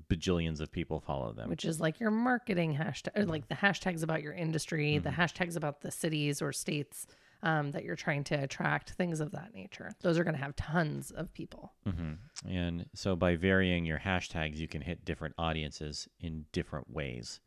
bajillions 0.10 0.60
of 0.62 0.72
people 0.72 1.00
follow 1.00 1.34
them. 1.34 1.50
Which 1.50 1.65
is 1.65 1.79
like 1.79 2.00
your 2.00 2.12
marketing 2.12 2.75
hashtag 2.77 3.17
or 3.17 3.25
like 3.25 3.48
the 3.48 3.55
hashtags 3.55 4.03
about 4.03 4.22
your 4.22 4.34
industry, 4.34 5.00
the 5.00 5.10
hashtags 5.10 5.55
about 5.58 5.81
the 5.81 5.89
cities 5.89 6.39
or 6.39 6.53
states 6.53 7.08
um, 7.41 7.72
that 7.72 7.84
you're 7.84 7.96
trying 7.96 8.24
to 8.25 8.36
attract, 8.36 8.91
things 8.91 9.20
of 9.20 9.31
that 9.31 9.55
nature. 9.55 9.91
Those 10.01 10.20
are 10.20 10.24
going 10.24 10.36
to 10.36 10.41
have 10.43 10.55
tons 10.55 11.10
of 11.10 11.34
people. 11.34 11.74
hmm 11.84 12.13
And 12.48 12.86
so 12.93 13.15
by 13.15 13.36
varying 13.36 13.84
your 13.86 13.98
hashtags, 13.98 14.58
you 14.58 14.67
can 14.67 14.81
hit 14.84 15.03
different 15.03 15.34
audiences 15.39 16.08
in 16.20 16.46
different 16.51 16.91
ways, 16.91 17.39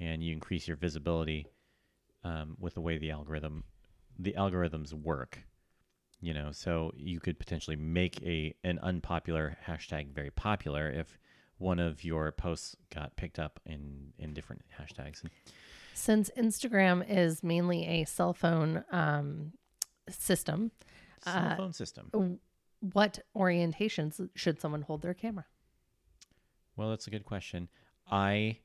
and 0.00 0.22
you 0.22 0.32
increase 0.32 0.66
your 0.66 0.76
visibility 0.76 1.46
um, 2.24 2.56
with 2.58 2.74
the 2.74 2.80
way 2.80 2.98
the 2.98 3.10
algorithm, 3.10 3.64
the 4.18 4.32
algorithms 4.32 4.92
work. 4.92 5.38
You 6.22 6.34
know, 6.34 6.52
so 6.52 6.92
you 6.96 7.18
could 7.20 7.38
potentially 7.38 7.76
make 7.76 8.22
a 8.22 8.54
an 8.62 8.78
unpopular 8.82 9.56
hashtag 9.66 10.12
very 10.12 10.30
popular 10.30 10.90
if 10.90 11.18
one 11.56 11.78
of 11.78 12.04
your 12.04 12.30
posts 12.32 12.76
got 12.94 13.16
picked 13.16 13.38
up 13.38 13.58
in 13.64 14.12
in 14.18 14.34
different 14.34 14.62
hashtags. 14.78 15.22
Since 15.94 16.30
Instagram 16.36 17.04
is 17.08 17.42
mainly 17.42 17.86
a 17.86 18.04
cell 18.04 18.32
phone 18.34 18.84
um, 18.92 19.52
system, 20.10 20.72
Cell 21.24 21.34
Uh, 21.36 21.56
phone 21.56 21.72
system. 21.72 22.38
what 22.80 23.20
orientations 23.34 24.28
should 24.34 24.60
someone 24.60 24.82
hold 24.82 25.02
their 25.02 25.14
camera? 25.14 25.46
Well, 26.76 26.90
that's 26.90 27.06
a 27.06 27.10
good 27.10 27.24
question. 27.24 27.68
I 28.10 28.58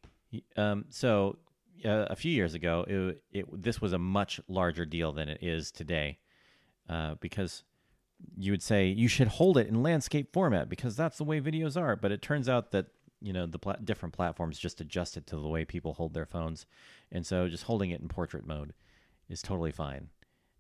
um 0.58 0.86
so 0.90 1.38
uh, 1.84 2.08
a 2.10 2.16
few 2.16 2.32
years 2.32 2.54
ago, 2.54 2.86
it, 2.88 3.22
it 3.32 3.62
this 3.64 3.82
was 3.82 3.94
a 3.94 4.00
much 4.00 4.40
larger 4.48 4.86
deal 4.86 5.12
than 5.12 5.30
it 5.30 5.40
is 5.42 5.72
today, 5.72 6.18
uh, 6.90 7.16
because 7.20 7.64
you 8.38 8.52
would 8.52 8.64
say 8.64 8.88
you 8.88 9.08
should 9.08 9.28
hold 9.28 9.58
it 9.58 9.68
in 9.68 9.84
landscape 9.84 10.32
format 10.32 10.70
because 10.70 10.96
that's 10.96 11.18
the 11.18 11.24
way 11.24 11.42
videos 11.42 11.80
are. 11.80 11.96
But 11.96 12.12
it 12.12 12.22
turns 12.22 12.48
out 12.48 12.72
that 12.72 12.88
you 13.22 13.34
know 13.34 13.46
the 13.46 13.60
different 13.84 14.14
platforms 14.14 14.58
just 14.58 14.82
adjust 14.82 15.18
it 15.18 15.28
to 15.28 15.36
the 15.36 15.48
way 15.48 15.66
people 15.66 15.94
hold 15.94 16.14
their 16.14 16.26
phones, 16.26 16.66
and 17.12 17.26
so 17.26 17.48
just 17.48 17.64
holding 17.64 17.92
it 17.92 18.02
in 18.02 18.08
portrait 18.08 18.48
mode 18.48 18.74
is 19.30 19.42
totally 19.42 19.72
fine, 19.72 20.10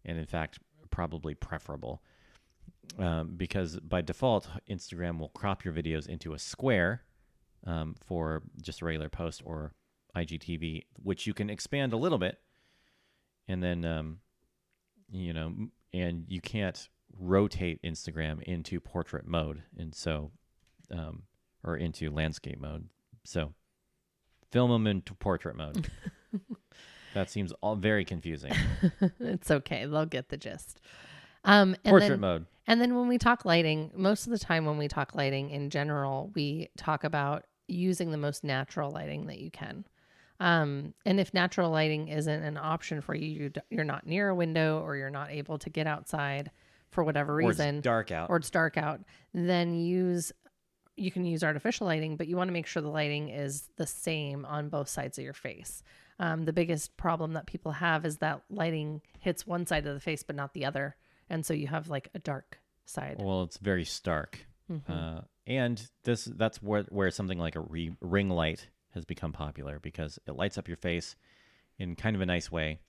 and 0.03 0.17
in 0.17 0.25
fact 0.25 0.59
probably 0.91 1.33
preferable. 1.33 2.01
Um, 2.99 3.33
because 3.35 3.79
by 3.79 4.01
default, 4.01 4.47
Instagram 4.69 5.17
will 5.17 5.29
crop 5.29 5.65
your 5.65 5.73
videos 5.73 6.07
into 6.07 6.33
a 6.33 6.39
square, 6.39 7.01
um, 7.65 7.95
for 8.05 8.43
just 8.61 8.81
a 8.81 8.85
regular 8.85 9.09
post 9.09 9.41
or 9.45 9.73
IGTV, 10.15 10.85
which 11.01 11.27
you 11.27 11.33
can 11.33 11.49
expand 11.49 11.93
a 11.93 11.97
little 11.97 12.17
bit, 12.17 12.39
and 13.47 13.61
then 13.61 13.85
um, 13.85 14.19
you 15.11 15.33
know, 15.33 15.53
and 15.93 16.25
you 16.27 16.41
can't 16.41 16.89
rotate 17.19 17.81
Instagram 17.83 18.41
into 18.43 18.79
portrait 18.79 19.27
mode, 19.27 19.63
and 19.77 19.93
so 19.93 20.31
um, 20.91 21.23
or 21.63 21.75
into 21.75 22.11
landscape 22.11 22.59
mode. 22.59 22.87
So 23.23 23.53
film 24.51 24.71
them 24.71 24.87
into 24.87 25.13
portrait 25.15 25.55
mode. 25.55 25.89
that 27.13 27.29
seems 27.29 27.51
all 27.61 27.75
very 27.75 28.05
confusing. 28.05 28.53
it's 29.19 29.51
okay; 29.51 29.85
they'll 29.85 30.05
get 30.05 30.29
the 30.29 30.37
gist. 30.37 30.79
Um, 31.43 31.75
and 31.83 31.91
portrait 31.91 32.09
then, 32.09 32.19
mode. 32.19 32.45
And 32.67 32.81
then 32.81 32.95
when 32.95 33.07
we 33.07 33.17
talk 33.17 33.45
lighting, 33.45 33.91
most 33.95 34.25
of 34.25 34.31
the 34.31 34.39
time 34.39 34.65
when 34.65 34.77
we 34.77 34.87
talk 34.87 35.13
lighting 35.13 35.51
in 35.51 35.69
general, 35.69 36.31
we 36.33 36.69
talk 36.77 37.03
about 37.03 37.45
using 37.67 38.11
the 38.11 38.17
most 38.17 38.43
natural 38.43 38.91
lighting 38.91 39.27
that 39.27 39.39
you 39.39 39.51
can. 39.51 39.85
Um, 40.39 40.93
and 41.05 41.19
if 41.19 41.33
natural 41.33 41.71
lighting 41.71 42.09
isn't 42.09 42.43
an 42.43 42.57
option 42.57 42.99
for 43.01 43.15
you, 43.15 43.27
you 43.27 43.51
you're 43.69 43.85
not 43.85 44.05
near 44.05 44.29
a 44.29 44.35
window 44.35 44.81
or 44.81 44.95
you're 44.97 45.09
not 45.09 45.31
able 45.31 45.57
to 45.59 45.69
get 45.69 45.87
outside 45.87 46.51
for 46.91 47.03
whatever 47.03 47.35
Or 47.35 47.41
it's 47.41 47.59
reason, 47.59 47.81
dark 47.81 48.11
out. 48.11 48.29
or 48.29 48.37
it's 48.37 48.49
dark 48.49 48.77
out, 48.77 49.01
then 49.33 49.73
use 49.75 50.31
you 50.97 51.11
can 51.11 51.25
use 51.25 51.43
artificial 51.43 51.87
lighting, 51.87 52.15
but 52.15 52.27
you 52.27 52.37
want 52.37 52.47
to 52.47 52.53
make 52.53 52.65
sure 52.67 52.81
the 52.81 52.87
lighting 52.89 53.27
is 53.29 53.67
the 53.75 53.85
same 53.85 54.45
on 54.45 54.69
both 54.69 54.87
sides 54.87 55.17
of 55.17 55.25
your 55.25 55.33
face. 55.33 55.83
Um, 56.19 56.45
the 56.45 56.53
biggest 56.53 56.95
problem 56.95 57.33
that 57.33 57.47
people 57.47 57.73
have 57.73 58.05
is 58.05 58.17
that 58.19 58.43
lighting 58.49 59.01
hits 59.19 59.45
one 59.45 59.65
side 59.65 59.85
of 59.85 59.93
the 59.93 59.99
face 59.99 60.23
but 60.23 60.37
not 60.37 60.53
the 60.53 60.63
other, 60.65 60.95
and 61.29 61.45
so 61.45 61.53
you 61.53 61.67
have 61.67 61.89
like 61.89 62.07
a 62.13 62.19
dark 62.19 62.59
side. 62.85 63.17
Well, 63.19 63.43
it's 63.43 63.57
very 63.57 63.83
stark. 63.83 64.47
Mhm. 64.71 64.81
Uh, 64.89 65.21
and 65.47 65.81
this 66.03 66.25
that's 66.25 66.61
where 66.61 66.83
where 66.89 67.11
something 67.11 67.37
like 67.37 67.55
a 67.55 67.61
re- 67.61 67.95
ring 68.01 68.29
light 68.29 68.69
has 68.93 69.05
become 69.05 69.33
popular 69.33 69.79
because 69.79 70.17
it 70.27 70.35
lights 70.35 70.57
up 70.57 70.67
your 70.67 70.77
face 70.77 71.15
in 71.77 71.95
kind 71.95 72.15
of 72.15 72.21
a 72.21 72.25
nice 72.25 72.51
way, 72.51 72.79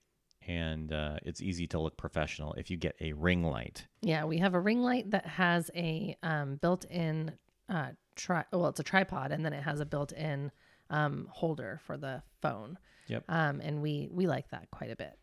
and 0.46 0.92
uh, 0.92 1.16
it's 1.22 1.42
easy 1.42 1.66
to 1.68 1.78
look 1.80 1.96
professional 1.96 2.54
if 2.54 2.70
you 2.70 2.76
get 2.76 2.96
a 3.00 3.12
ring 3.12 3.42
light. 3.42 3.86
Yeah, 4.02 4.24
we 4.24 4.38
have 4.38 4.54
a 4.54 4.60
ring 4.60 4.82
light 4.82 5.10
that 5.10 5.26
has 5.26 5.70
a 5.74 6.16
um, 6.22 6.56
built-in 6.56 7.32
uh, 7.68 7.90
tri- 8.14 8.44
well, 8.52 8.68
it's 8.68 8.80
a 8.80 8.84
tripod, 8.84 9.32
and 9.32 9.44
then 9.44 9.52
it 9.52 9.62
has 9.62 9.80
a 9.80 9.86
built-in 9.86 10.52
um, 10.90 11.28
holder 11.30 11.80
for 11.84 11.96
the 11.96 12.22
phone. 12.40 12.78
Yep. 13.08 13.24
Um, 13.28 13.60
and 13.60 13.82
we 13.82 14.08
we 14.10 14.26
like 14.26 14.50
that 14.50 14.70
quite 14.70 14.90
a 14.90 14.96
bit. 14.96 15.18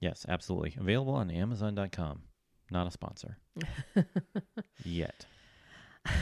Yes, 0.00 0.24
absolutely. 0.28 0.74
Available 0.78 1.14
on 1.14 1.30
Amazon.com. 1.30 2.22
Not 2.70 2.86
a 2.86 2.90
sponsor 2.90 3.36
yet. 4.84 5.26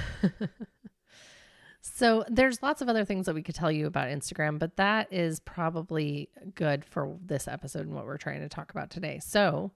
So 1.98 2.24
there's 2.28 2.62
lots 2.62 2.80
of 2.80 2.88
other 2.88 3.04
things 3.04 3.26
that 3.26 3.34
we 3.34 3.42
could 3.42 3.54
tell 3.54 3.72
you 3.72 3.86
about 3.86 4.06
Instagram, 4.08 4.58
but 4.58 4.76
that 4.76 5.12
is 5.12 5.40
probably 5.40 6.28
good 6.54 6.84
for 6.84 7.16
this 7.24 7.48
episode 7.48 7.86
and 7.86 7.94
what 7.94 8.04
we're 8.04 8.18
trying 8.18 8.40
to 8.40 8.48
talk 8.48 8.70
about 8.70 8.90
today. 8.90 9.20
So 9.20 9.72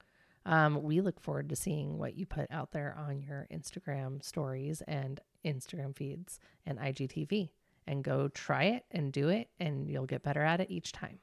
um, 0.47 0.83
we 0.85 1.01
look 1.01 1.21
forward 1.21 1.49
to 1.49 1.57
seeing 1.57 1.99
what 1.99 2.17
you 2.17 2.27
put 2.27 2.47
out 2.51 2.71
there 2.71 2.97
on 2.97 3.23
your 3.23 3.49
Instagram 3.53 4.23
stories 4.23 4.83
and 4.83 5.21
Instagram 5.45 5.97
feeds 5.97 6.39
and 6.67 6.79
IGTV. 6.79 7.51
And 7.89 8.05
go 8.05 8.29
try 8.29 8.65
it 8.65 8.85
and 8.93 9.13
do 9.13 9.29
it, 9.29 9.49
and 9.59 9.91
you'll 9.91 10.07
get 10.07 10.23
better 10.23 10.45
at 10.45 10.61
it 10.61 10.71
each 10.71 10.93
time. 10.93 11.19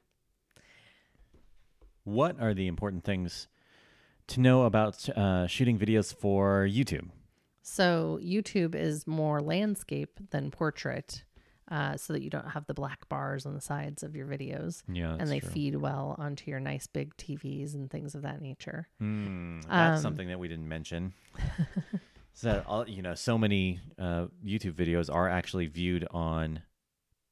What 2.04 2.38
are 2.38 2.52
the 2.52 2.66
important 2.66 3.04
things 3.04 3.48
to 4.26 4.40
know 4.40 4.64
about 4.64 5.08
uh, 5.08 5.46
shooting 5.46 5.78
videos 5.78 6.14
for 6.14 6.68
YouTube? 6.70 7.08
So 7.62 8.18
YouTube 8.22 8.74
is 8.74 9.06
more 9.06 9.40
landscape 9.40 10.18
than 10.30 10.50
portrait, 10.50 11.24
uh, 11.70 11.96
so 11.96 12.12
that 12.14 12.22
you 12.22 12.30
don't 12.30 12.48
have 12.50 12.66
the 12.66 12.74
black 12.74 13.08
bars 13.08 13.46
on 13.46 13.54
the 13.54 13.60
sides 13.60 14.02
of 14.02 14.16
your 14.16 14.26
videos. 14.26 14.82
Yeah, 14.88 15.16
and 15.18 15.30
they 15.30 15.40
feed 15.40 15.76
well 15.76 16.16
onto 16.18 16.50
your 16.50 16.58
nice 16.60 16.86
big 16.86 17.16
TVs 17.16 17.74
and 17.74 17.90
things 17.90 18.14
of 18.14 18.22
that 18.22 18.40
nature. 18.40 18.88
Mm, 19.00 19.62
that's 19.68 19.98
Um, 19.98 20.02
something 20.02 20.28
that 20.28 20.38
we 20.40 20.48
didn't 20.48 20.68
mention. 20.68 21.12
so 22.32 22.48
that 22.52 22.66
all, 22.66 22.88
you 22.88 23.02
know, 23.02 23.14
so 23.14 23.36
many 23.38 23.80
uh, 23.98 24.26
YouTube 24.44 24.72
videos 24.74 25.12
are 25.12 25.28
actually 25.28 25.66
viewed 25.66 26.06
on 26.10 26.62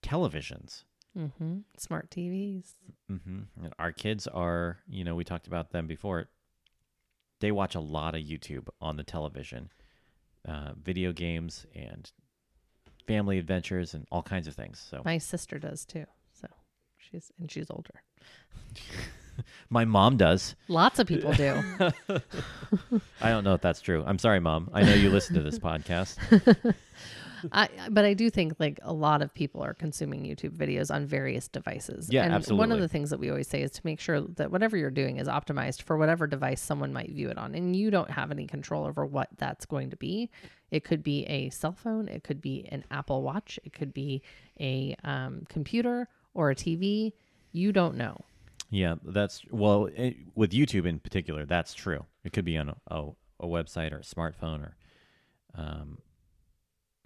televisions. 0.02 0.84
Mm-hmm. 1.16 1.58
Smart 1.76 2.10
TVs. 2.10 2.74
hmm 3.08 3.40
And 3.62 3.72
our 3.78 3.90
kids 3.92 4.26
are, 4.28 4.78
you 4.88 5.02
know, 5.04 5.14
we 5.16 5.24
talked 5.24 5.46
about 5.48 5.70
them 5.72 5.86
before. 5.86 6.28
They 7.40 7.50
watch 7.50 7.74
a 7.74 7.80
lot 7.80 8.14
of 8.14 8.22
YouTube 8.22 8.68
on 8.80 8.96
the 8.96 9.04
television, 9.04 9.70
uh, 10.46 10.72
video 10.82 11.12
games 11.12 11.66
and 11.74 12.10
family 13.06 13.38
adventures 13.38 13.94
and 13.94 14.06
all 14.10 14.22
kinds 14.22 14.46
of 14.46 14.54
things. 14.54 14.84
So 14.90 15.02
My 15.04 15.18
sister 15.18 15.58
does 15.58 15.84
too. 15.84 16.04
So 16.40 16.48
she's 16.98 17.32
and 17.38 17.50
she's 17.50 17.70
older. 17.70 18.02
my 19.70 19.84
mom 19.84 20.16
does. 20.16 20.54
Lots 20.68 20.98
of 20.98 21.06
people 21.06 21.32
do. 21.32 21.62
I 23.20 23.30
don't 23.30 23.44
know 23.44 23.54
if 23.54 23.60
that's 23.60 23.80
true. 23.80 24.04
I'm 24.06 24.18
sorry, 24.18 24.40
mom. 24.40 24.70
I 24.72 24.82
know 24.82 24.94
you 24.94 25.10
listen 25.10 25.34
to 25.36 25.42
this 25.42 25.58
podcast. 25.68 26.16
I, 27.52 27.68
but 27.90 28.04
I 28.04 28.14
do 28.14 28.30
think 28.30 28.54
like 28.58 28.78
a 28.82 28.92
lot 28.92 29.22
of 29.22 29.32
people 29.32 29.62
are 29.62 29.74
consuming 29.74 30.24
YouTube 30.24 30.56
videos 30.56 30.92
on 30.94 31.06
various 31.06 31.48
devices. 31.48 32.08
Yeah, 32.10 32.24
and 32.24 32.58
One 32.58 32.72
of 32.72 32.80
the 32.80 32.88
things 32.88 33.10
that 33.10 33.18
we 33.18 33.30
always 33.30 33.48
say 33.48 33.62
is 33.62 33.70
to 33.72 33.80
make 33.84 34.00
sure 34.00 34.20
that 34.20 34.50
whatever 34.50 34.76
you're 34.76 34.90
doing 34.90 35.18
is 35.18 35.28
optimized 35.28 35.82
for 35.82 35.96
whatever 35.96 36.26
device 36.26 36.60
someone 36.60 36.92
might 36.92 37.10
view 37.10 37.28
it 37.28 37.38
on, 37.38 37.54
and 37.54 37.74
you 37.74 37.90
don't 37.90 38.10
have 38.10 38.30
any 38.30 38.46
control 38.46 38.84
over 38.84 39.04
what 39.04 39.28
that's 39.36 39.66
going 39.66 39.90
to 39.90 39.96
be. 39.96 40.30
It 40.70 40.84
could 40.84 41.02
be 41.02 41.24
a 41.24 41.50
cell 41.50 41.72
phone, 41.72 42.08
it 42.08 42.24
could 42.24 42.40
be 42.40 42.68
an 42.70 42.84
Apple 42.90 43.22
Watch, 43.22 43.58
it 43.64 43.72
could 43.72 43.94
be 43.94 44.22
a 44.60 44.96
um, 45.04 45.44
computer 45.48 46.08
or 46.34 46.50
a 46.50 46.54
TV. 46.54 47.12
You 47.52 47.72
don't 47.72 47.96
know. 47.96 48.18
Yeah, 48.70 48.96
that's 49.02 49.42
well 49.50 49.86
it, 49.86 50.16
with 50.34 50.52
YouTube 50.52 50.86
in 50.86 50.98
particular. 50.98 51.46
That's 51.46 51.72
true. 51.72 52.04
It 52.24 52.32
could 52.32 52.44
be 52.44 52.58
on 52.58 52.68
a, 52.68 52.76
a, 52.88 53.08
a 53.40 53.46
website 53.46 53.92
or 53.92 53.98
a 53.98 54.02
smartphone 54.02 54.62
or, 54.62 54.76
um, 55.54 55.98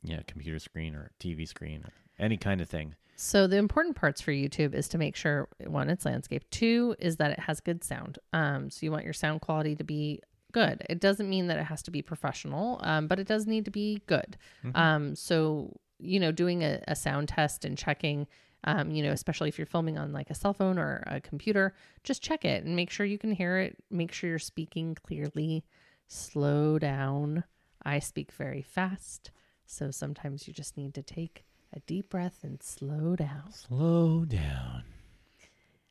yeah, 0.02 0.21
computer 0.26 0.59
screen 0.59 0.94
or 0.94 1.11
TV 1.21 1.47
screen 1.47 1.82
or 1.85 1.92
any 2.18 2.37
kind 2.37 2.61
of 2.61 2.68
thing. 2.68 2.94
So 3.16 3.47
the 3.47 3.56
important 3.56 3.94
parts 3.94 4.21
for 4.21 4.32
YouTube 4.32 4.75
is 4.75 4.88
to 4.88 4.99
make 4.99 5.14
sure 5.14 5.49
one, 5.66 5.90
it's 5.90 6.04
landscape. 6.04 6.44
Two 6.50 6.97
is 6.99 7.16
that 7.16 7.30
it 7.30 7.38
has 7.38 7.61
good 7.61 7.85
sound. 7.85 8.18
Um, 8.32 8.71
so 8.71 8.80
you 8.85 8.90
want 8.90 9.04
your 9.04 9.12
sound 9.12 9.42
quality 9.42 9.76
to 9.76 9.85
be 9.85 10.21
good. 10.50 10.85
It 10.88 11.00
doesn't 11.00 11.28
mean 11.28 11.47
that 11.47 11.59
it 11.59 11.64
has 11.64 11.82
to 11.85 11.90
be 11.90 12.02
professional, 12.02 12.80
um, 12.82 13.06
but 13.06 13.18
it 13.18 13.26
does 13.26 13.47
need 13.47 13.64
to 13.66 13.71
be 13.71 14.02
good. 14.06 14.37
Um, 14.75 15.14
so 15.14 15.76
you 15.99 16.18
know, 16.18 16.32
doing 16.32 16.64
a, 16.64 16.82
a 16.88 16.97
sound 16.97 17.28
test 17.28 17.64
and 17.64 17.78
checking. 17.78 18.26
Um, 18.64 18.92
you 18.92 19.02
know, 19.02 19.11
especially 19.11 19.49
if 19.49 19.59
you're 19.59 19.66
filming 19.66 19.99
on 19.99 20.12
like 20.12 20.30
a 20.30 20.35
cell 20.35 20.52
phone 20.52 20.78
or 20.78 21.02
a 21.09 21.21
computer, 21.21 21.75
just 22.04 22.23
check 22.23 22.44
it 22.44 22.64
and 22.64 22.76
make 22.76 22.90
sure 22.90 23.04
you 23.04 23.18
can 23.18 23.32
hear 23.32 23.59
it. 23.59 23.76
Make 23.90 24.12
sure 24.12 24.30
you're 24.30 24.38
speaking 24.38 24.97
clearly. 25.04 25.64
Slow 26.06 26.78
down. 26.78 27.42
I 27.85 27.99
speak 27.99 28.30
very 28.30 28.62
fast. 28.62 29.32
So 29.73 29.91
sometimes 29.91 30.47
you 30.47 30.52
just 30.52 30.76
need 30.76 30.93
to 30.97 31.02
take 31.02 31.47
a 31.73 31.81
deep 31.81 32.11
breath 32.11 32.41
and 32.43 32.62
slow 32.62 33.17
down. 33.17 33.50
Slow 33.52 34.26
down. 34.26 34.85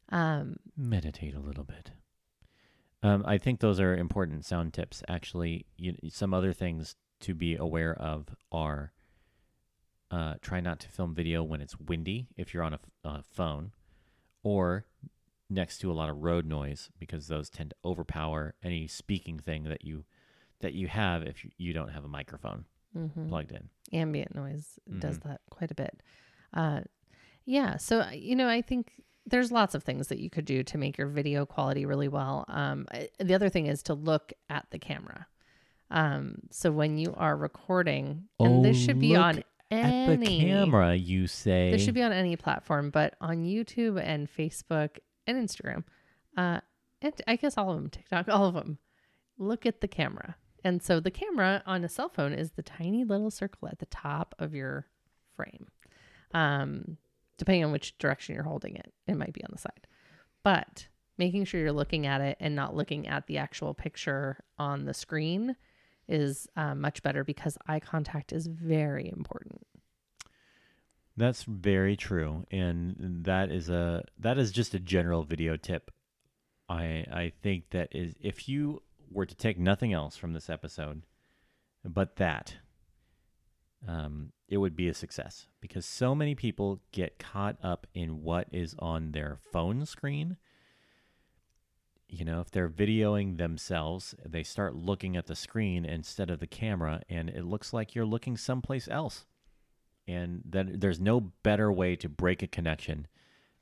Um, 0.09 0.57
meditate 0.77 1.33
a 1.33 1.39
little 1.39 1.63
bit. 1.63 1.89
Um, 3.01 3.23
I 3.25 3.39
think 3.39 3.59
those 3.59 3.79
are 3.79 3.97
important 3.97 4.45
sound 4.45 4.75
tips. 4.75 5.01
Actually, 5.07 5.65
you, 5.77 5.95
some 6.09 6.31
other 6.31 6.53
things 6.53 6.95
to 7.21 7.33
be 7.33 7.55
aware 7.55 7.95
of 7.95 8.27
are 8.51 8.93
uh, 10.11 10.35
try 10.43 10.59
not 10.59 10.79
to 10.81 10.87
film 10.87 11.15
video 11.15 11.41
when 11.41 11.59
it's 11.59 11.79
windy 11.79 12.27
if 12.37 12.53
you're 12.53 12.63
on 12.63 12.77
a 13.03 13.23
phone 13.23 13.71
or 14.43 14.85
next 15.49 15.79
to 15.79 15.91
a 15.91 15.93
lot 15.93 16.09
of 16.11 16.21
road 16.21 16.45
noise 16.45 16.91
because 16.99 17.27
those 17.27 17.49
tend 17.49 17.71
to 17.71 17.75
overpower 17.83 18.53
any 18.63 18.85
speaking 18.85 19.39
thing 19.39 19.63
that 19.63 19.83
you 19.83 20.05
that 20.59 20.73
you 20.73 20.87
have 20.87 21.23
if 21.23 21.43
you, 21.43 21.49
you 21.57 21.73
don't 21.73 21.89
have 21.89 22.05
a 22.05 22.07
microphone 22.07 22.65
mhm. 22.95 23.29
plugged 23.29 23.51
in. 23.51 23.69
Ambient 23.93 24.35
noise 24.35 24.79
does 24.99 25.19
Mhm. 25.19 25.23
that 25.23 25.41
quite 25.49 25.71
a 25.71 25.75
bit. 25.75 26.01
Uh, 26.53 26.81
yeah. 27.45 27.77
So, 27.77 28.01
uh, 28.01 28.09
you 28.11 28.35
know, 28.35 28.47
I 28.47 28.61
think 28.61 29.01
there's 29.25 29.51
lots 29.51 29.75
of 29.75 29.83
things 29.83 30.07
that 30.07 30.19
you 30.19 30.29
could 30.29 30.45
do 30.45 30.63
to 30.63 30.77
make 30.77 30.97
your 30.97 31.07
video 31.07 31.45
quality 31.45 31.85
really 31.85 32.07
well. 32.07 32.45
Um, 32.47 32.85
I- 32.91 33.09
the 33.19 33.33
other 33.35 33.49
thing 33.49 33.67
is 33.67 33.83
to 33.83 33.93
look 33.93 34.33
at 34.49 34.65
the 34.71 34.79
camera. 34.79 35.27
Um, 35.89 36.35
so 36.51 36.71
when 36.71 36.97
you 36.97 37.13
are 37.17 37.35
recording, 37.35 38.29
and 38.39 38.63
this 38.63 38.77
Oh, 38.77 38.85
should 38.85 38.99
be 38.99 39.15
on 39.15 39.43
any 39.69 40.15
the 40.17 40.39
camera, 40.39 40.95
you 40.95 41.27
say. 41.27 41.71
This 41.71 41.83
should 41.83 41.93
be 41.93 42.01
on 42.01 42.11
any 42.13 42.35
platform, 42.35 42.89
but 42.91 43.15
on 43.21 43.43
YouTube 43.43 44.01
and 44.01 44.27
Facebook 44.29 44.97
and 45.27 45.37
Instagram, 45.37 45.83
uh, 46.37 46.61
and 47.01 47.13
I 47.27 47.35
guess 47.35 47.57
all 47.57 47.71
of 47.71 47.75
them, 47.77 47.89
TikTok, 47.89 48.27
all 48.29 48.45
of 48.45 48.53
them, 48.53 48.77
look 49.37 49.65
at 49.65 49.81
the 49.81 49.87
camera. 49.87 50.35
And 50.63 50.81
so 50.81 50.99
the 50.99 51.11
camera 51.11 51.63
on 51.65 51.83
a 51.83 51.89
cell 51.89 52.09
phone 52.09 52.33
is 52.33 52.51
the 52.51 52.63
tiny 52.63 53.03
little 53.03 53.31
circle 53.31 53.67
at 53.67 53.79
the 53.79 53.85
top 53.87 54.35
of 54.39 54.53
your 54.53 54.87
frame. 55.35 55.67
Um, 56.33 56.97
depending 57.37 57.65
on 57.65 57.71
which 57.71 57.97
direction 57.97 58.35
you're 58.35 58.43
holding 58.43 58.75
it, 58.75 58.93
it 59.07 59.15
might 59.15 59.33
be 59.33 59.43
on 59.43 59.49
the 59.51 59.57
side. 59.57 59.87
But 60.43 60.87
making 61.17 61.45
sure 61.45 61.59
you're 61.59 61.71
looking 61.71 62.05
at 62.05 62.21
it 62.21 62.37
and 62.39 62.55
not 62.55 62.75
looking 62.75 63.07
at 63.07 63.27
the 63.27 63.37
actual 63.37 63.73
picture 63.73 64.43
on 64.57 64.85
the 64.85 64.93
screen 64.93 65.55
is 66.07 66.47
uh, 66.55 66.75
much 66.75 67.01
better 67.03 67.23
because 67.23 67.57
eye 67.67 67.79
contact 67.79 68.31
is 68.33 68.47
very 68.47 69.09
important. 69.09 69.65
That's 71.17 71.43
very 71.43 71.95
true, 71.95 72.45
and 72.51 73.23
that 73.25 73.51
is 73.51 73.69
a 73.69 74.03
that 74.19 74.37
is 74.37 74.51
just 74.51 74.73
a 74.73 74.79
general 74.79 75.23
video 75.23 75.57
tip. 75.57 75.91
I 76.69 77.05
I 77.11 77.33
think 77.43 77.69
that 77.71 77.89
is 77.91 78.15
if 78.21 78.47
you 78.47 78.81
were 79.11 79.25
to 79.25 79.35
take 79.35 79.59
nothing 79.59 79.93
else 79.93 80.15
from 80.17 80.33
this 80.33 80.49
episode, 80.49 81.03
but 81.83 82.15
that, 82.17 82.55
um, 83.87 84.31
it 84.47 84.57
would 84.57 84.75
be 84.75 84.87
a 84.87 84.93
success 84.93 85.47
because 85.59 85.85
so 85.85 86.13
many 86.13 86.35
people 86.35 86.81
get 86.91 87.19
caught 87.19 87.57
up 87.63 87.87
in 87.93 88.21
what 88.21 88.47
is 88.51 88.75
on 88.79 89.11
their 89.11 89.37
phone 89.51 89.85
screen. 89.85 90.37
You 92.07 92.25
know, 92.25 92.41
if 92.41 92.51
they're 92.51 92.69
videoing 92.69 93.37
themselves, 93.37 94.13
they 94.25 94.43
start 94.43 94.75
looking 94.75 95.15
at 95.15 95.27
the 95.27 95.35
screen 95.35 95.85
instead 95.85 96.29
of 96.29 96.39
the 96.39 96.47
camera, 96.47 97.01
and 97.09 97.29
it 97.29 97.45
looks 97.45 97.71
like 97.71 97.95
you're 97.95 98.05
looking 98.05 98.35
someplace 98.35 98.87
else 98.89 99.25
and 100.07 100.41
that 100.49 100.81
there's 100.81 100.99
no 100.99 101.31
better 101.43 101.71
way 101.71 101.95
to 101.95 102.09
break 102.09 102.43
a 102.43 102.47
connection 102.47 103.07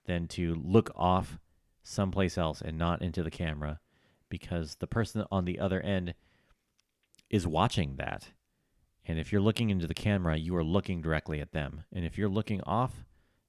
than 0.05 0.27
to 0.27 0.55
look 0.55 0.91
off 0.95 1.37
someplace 1.83 2.37
else 2.37 2.61
and 2.61 2.77
not 2.77 3.01
into 3.01 3.23
the 3.23 3.31
camera 3.31 3.79
because 4.29 4.75
the 4.75 4.87
person 4.87 5.25
on 5.31 5.45
the 5.45 5.59
other 5.59 5.81
end 5.81 6.13
is 7.29 7.45
watching 7.47 7.95
that 7.97 8.29
and 9.05 9.19
if 9.19 9.31
you're 9.31 9.41
looking 9.41 9.69
into 9.69 9.87
the 9.87 9.93
camera 9.93 10.37
you 10.37 10.55
are 10.55 10.63
looking 10.63 11.01
directly 11.01 11.39
at 11.39 11.51
them 11.51 11.83
and 11.93 12.05
if 12.05 12.17
you're 12.17 12.29
looking 12.29 12.61
off 12.61 13.05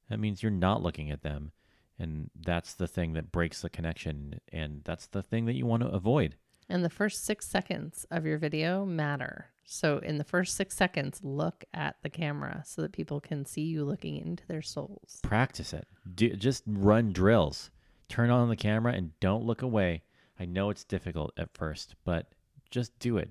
that 0.09 0.21
means 0.21 0.43
you're 0.43 0.51
not 0.51 0.83
looking 0.83 1.11
at 1.11 1.23
them 1.23 1.53
and 1.99 2.31
that's 2.35 2.75
the 2.75 2.89
thing 2.89 3.13
that 3.13 3.31
breaks 3.33 3.61
the 3.63 3.69
connection 3.71 4.41
and 4.53 4.83
that's 4.85 5.07
the 5.07 5.23
thing 5.23 5.45
that 5.47 5.55
you 5.55 5.67
want 5.67 5.83
to 5.83 5.89
avoid 5.89 6.37
And 6.69 6.85
the 6.85 6.91
first 6.91 7.25
six 7.25 7.47
seconds 7.49 8.07
of 8.11 8.25
your 8.25 8.39
video 8.39 8.85
matter. 8.87 9.47
So, 9.65 9.99
in 9.99 10.19
the 10.19 10.25
first 10.25 10.57
six 10.57 10.77
seconds, 10.77 11.21
look 11.23 11.65
at 11.75 11.97
the 12.03 12.11
camera 12.11 12.63
so 12.65 12.83
that 12.83 12.93
people 12.93 13.21
can 13.21 13.45
see 13.45 13.63
you 13.63 13.85
looking 13.85 14.17
into 14.17 14.47
their 14.47 14.63
souls. 14.63 15.21
practice 15.23 15.73
it. 15.73 15.87
Do, 16.15 16.31
just 16.31 16.63
run 16.67 17.13
drills. 17.13 17.71
Turn 18.09 18.31
on 18.31 18.49
the 18.49 18.57
camera 18.57 18.93
and 18.93 19.19
don't 19.21 19.45
look 19.45 19.63
away. 19.63 20.03
I 20.41 20.47
know 20.47 20.71
it's 20.71 20.85
difficult 20.85 21.33
at 21.37 21.53
first, 21.53 21.95
but 22.05 22.27
just 22.71 22.99
do 22.99 23.19
it. 23.19 23.29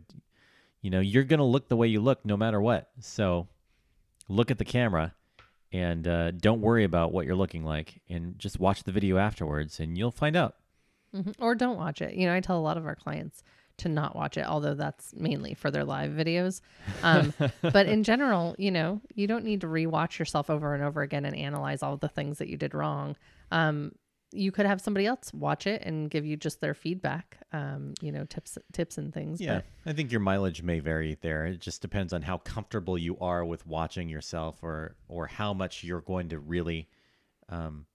You 0.82 0.92
know, 0.92 1.00
you're 1.00 1.24
going 1.24 1.40
to 1.40 1.44
look 1.44 1.68
the 1.68 1.76
way 1.76 1.88
you 1.88 2.00
look 2.00 2.24
no 2.24 2.38
matter 2.38 2.62
what. 2.62 2.90
So 3.00 3.48
look 4.28 4.52
at 4.52 4.60
the 4.60 4.66
camera 4.66 5.16
and 5.74 6.08
uh, 6.08 6.32
don't 6.32 6.62
worry 6.62 6.84
about 6.84 7.12
what 7.12 7.26
you're 7.26 7.36
looking 7.36 7.64
like 7.64 8.02
and 8.10 8.38
just 8.38 8.60
watch 8.60 8.84
the 8.84 8.92
video 8.92 9.18
afterwards 9.18 9.80
and 9.80 9.98
you'll 9.98 10.12
find 10.12 10.36
out. 10.36 10.56
Mhm. 11.16 11.34
Or 11.40 11.56
don't 11.56 11.78
watch 11.78 12.02
it. 12.02 12.14
You 12.14 12.28
know, 12.28 12.36
I 12.36 12.40
tell 12.40 12.60
a 12.60 12.62
lot 12.62 12.78
of 12.78 12.86
our 12.86 12.96
clients 12.96 13.44
to 13.78 13.90
not 13.90 14.16
watch 14.16 14.38
it, 14.38 14.46
although 14.46 14.76
that's 14.76 15.14
mainly 15.16 15.54
for 15.56 15.72
their 15.72 15.84
live 15.86 16.12
videos. 16.12 16.62
Um, 17.02 17.34
but 17.62 17.88
in 17.88 18.04
general, 18.04 18.56
you 18.60 18.70
know, 18.70 19.02
you 19.16 19.26
don't 19.26 19.44
need 19.46 19.62
to 19.62 19.68
rewatch 19.68 20.20
yourself 20.20 20.50
over 20.50 20.76
and 20.76 20.84
over 20.84 21.02
again 21.02 21.26
and 21.26 21.36
analyze 21.36 21.82
all 21.82 21.98
the 21.98 22.10
things 22.10 22.38
that 22.38 22.50
you 22.50 22.58
did 22.58 22.74
wrong. 22.76 23.16
Um, 23.52 23.94
you 24.32 24.52
could 24.52 24.66
have 24.66 24.80
somebody 24.80 25.06
else 25.06 25.34
watch 25.34 25.66
it 25.66 25.82
and 25.84 26.10
give 26.10 26.26
you 26.26 26.38
just 26.38 26.62
their 26.62 26.74
feedback, 26.74 27.38
um, 27.52 27.94
you 28.02 28.12
know, 28.12 28.26
tips, 28.26 28.58
tips 28.74 28.98
and 28.98 29.14
things. 29.14 29.42
Yeah, 29.42 29.62
I 29.86 29.94
think 29.94 30.12
your 30.12 30.22
mileage 30.22 30.62
may 30.62 30.80
vary 30.80 31.18
there. 31.22 31.46
It 31.46 31.60
just 31.60 31.82
depends 31.82 32.14
on 32.14 32.22
how 32.22 32.38
comfortable 32.38 32.98
you 32.98 33.18
are 33.20 33.44
with 33.44 33.66
watching 33.66 34.10
yourself, 34.10 34.60
or 34.62 34.96
or 35.08 35.28
how 35.28 35.54
much 35.54 35.84
you're 35.84 36.02
going 36.02 36.30
to 36.30 36.40
really 36.40 36.90
um, 37.50 37.86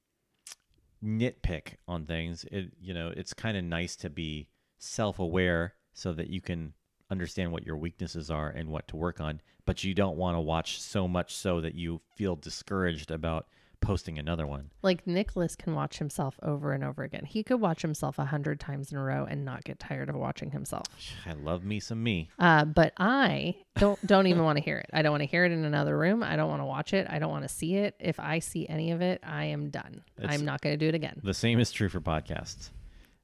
nitpick 1.05 1.75
on 1.87 2.07
things. 2.07 2.45
It 2.51 2.73
you 2.81 2.95
know 2.95 3.13
it's 3.17 3.33
kind 3.33 3.57
of 3.57 3.65
nice 3.65 3.97
to 3.97 4.11
be 4.11 4.49
self-aware 4.79 5.75
so 5.93 6.13
that 6.13 6.29
you 6.29 6.41
can 6.41 6.75
understand 7.11 7.53
what 7.53 7.65
your 7.65 7.77
weaknesses 7.77 8.31
are 8.31 8.49
and 8.51 8.69
what 8.71 8.89
to 8.89 8.97
work 8.97 9.21
on. 9.21 9.41
But 9.67 9.85
you 9.85 9.95
don't 9.95 10.17
want 10.17 10.37
to 10.37 10.41
watch 10.41 10.81
so 10.81 11.07
much 11.07 11.35
so 11.35 11.61
that 11.61 11.75
you 11.75 12.01
feel 12.17 12.37
discouraged 12.37 13.11
about 13.11 13.47
posting 13.85 14.19
another 14.19 14.47
one. 14.47 14.71
Like 14.83 15.07
Nicholas 15.07 15.55
can 15.57 15.75
watch 15.75 15.99
himself 15.99 16.37
over 16.43 16.73
and 16.73 16.83
over 16.83 17.03
again. 17.03 17.25
He 17.25 17.43
could 17.43 17.61
watch 17.61 17.83
himself 17.83 18.19
a 18.19 18.25
hundred 18.25 18.61
times 18.61 18.91
in 18.91 18.99
a 18.99 19.03
row 19.03 19.27
and 19.29 19.45
not 19.45 19.65
get 19.65 19.79
tired 19.79 20.09
of 20.09 20.17
watching 20.17 20.51
himself. 20.51 20.87
I 21.27 21.33
love 21.33 21.65
me 21.65 21.81
some 21.81 22.03
me. 22.03 22.31
Uh, 22.39 22.65
but 22.65 22.93
I 22.99 23.57
don't 23.79 24.05
don't 24.07 24.27
even 24.27 24.45
want 24.45 24.59
to 24.59 24.65
hear 24.65 24.79
it. 24.79 24.91
I 24.93 25.03
don't 25.03 25.13
want 25.13 25.23
to 25.23 25.29
hear 25.29 25.45
it 25.45 25.53
in 25.53 25.65
another 25.65 25.97
room. 25.97 26.23
I 26.23 26.37
don't 26.37 26.49
want 26.49 26.61
to 26.61 26.67
watch 26.67 26.93
it. 26.93 27.07
I 27.09 27.19
don't 27.19 27.31
want 27.31 27.45
to 27.45 27.49
see 27.49 27.77
it. 27.77 27.95
If 28.01 28.19
I 28.19 28.39
see 28.39 28.69
any 28.69 28.91
of 28.91 29.01
it, 29.01 29.21
I 29.25 29.45
am 29.45 29.71
done. 29.71 30.03
It's- 30.19 30.35
I'm 30.35 30.45
not 30.45 30.61
going 30.61 30.73
to 30.73 30.77
do 30.79 30.89
it 30.89 30.95
again. 30.95 31.21
The 31.23 31.35
same 31.35 31.61
is 31.61 31.71
true 31.71 31.89
for 31.89 32.01
podcasts. 32.01 32.71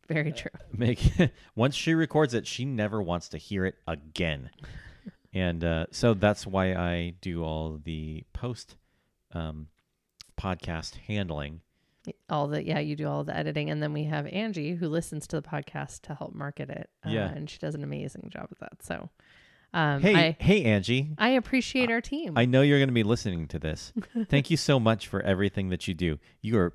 Very 0.08 0.32
true. 0.32 0.50
make 0.72 1.12
once 1.54 1.76
she 1.76 1.94
records 1.94 2.34
it 2.34 2.44
she 2.46 2.64
never 2.64 3.00
wants 3.00 3.28
to 3.28 3.38
hear 3.38 3.64
it 3.64 3.76
again 3.86 4.50
and 5.32 5.62
uh, 5.62 5.86
so 5.92 6.14
that's 6.14 6.44
why 6.46 6.74
i 6.74 7.14
do 7.20 7.44
all 7.44 7.80
the 7.84 8.24
post 8.32 8.74
um, 9.32 9.68
podcast 10.40 10.96
handling 11.06 11.60
All 12.30 12.48
the 12.48 12.64
yeah, 12.64 12.78
you 12.78 12.96
do 12.96 13.06
all 13.06 13.24
the 13.24 13.36
editing, 13.36 13.68
and 13.70 13.82
then 13.82 13.92
we 13.92 14.04
have 14.04 14.26
Angie 14.26 14.74
who 14.74 14.88
listens 14.88 15.26
to 15.28 15.40
the 15.40 15.46
podcast 15.46 16.00
to 16.02 16.14
help 16.14 16.34
market 16.34 16.70
it. 16.70 16.88
Uh, 17.04 17.10
Yeah. 17.10 17.28
and 17.30 17.48
she 17.48 17.58
does 17.58 17.74
an 17.74 17.84
amazing 17.84 18.30
job 18.32 18.48
of 18.50 18.58
that. 18.60 18.82
So, 18.82 19.10
um, 19.74 20.00
hey 20.02 20.14
I 20.14 20.36
hey 20.40 20.64
angie 20.64 21.10
I 21.18 21.30
appreciate 21.30 21.90
our 21.90 22.00
team. 22.00 22.32
i 22.36 22.44
know 22.44 22.62
you're 22.62 22.78
going 22.78 22.88
to 22.88 22.92
be 22.94 23.02
listening 23.04 23.46
to 23.48 23.58
this 23.58 23.92
thank 24.28 24.50
you 24.50 24.56
so 24.56 24.80
much 24.80 25.06
for 25.06 25.20
everything 25.22 25.68
that 25.68 25.86
you 25.86 25.94
do 25.94 26.18
you 26.42 26.58
are 26.58 26.72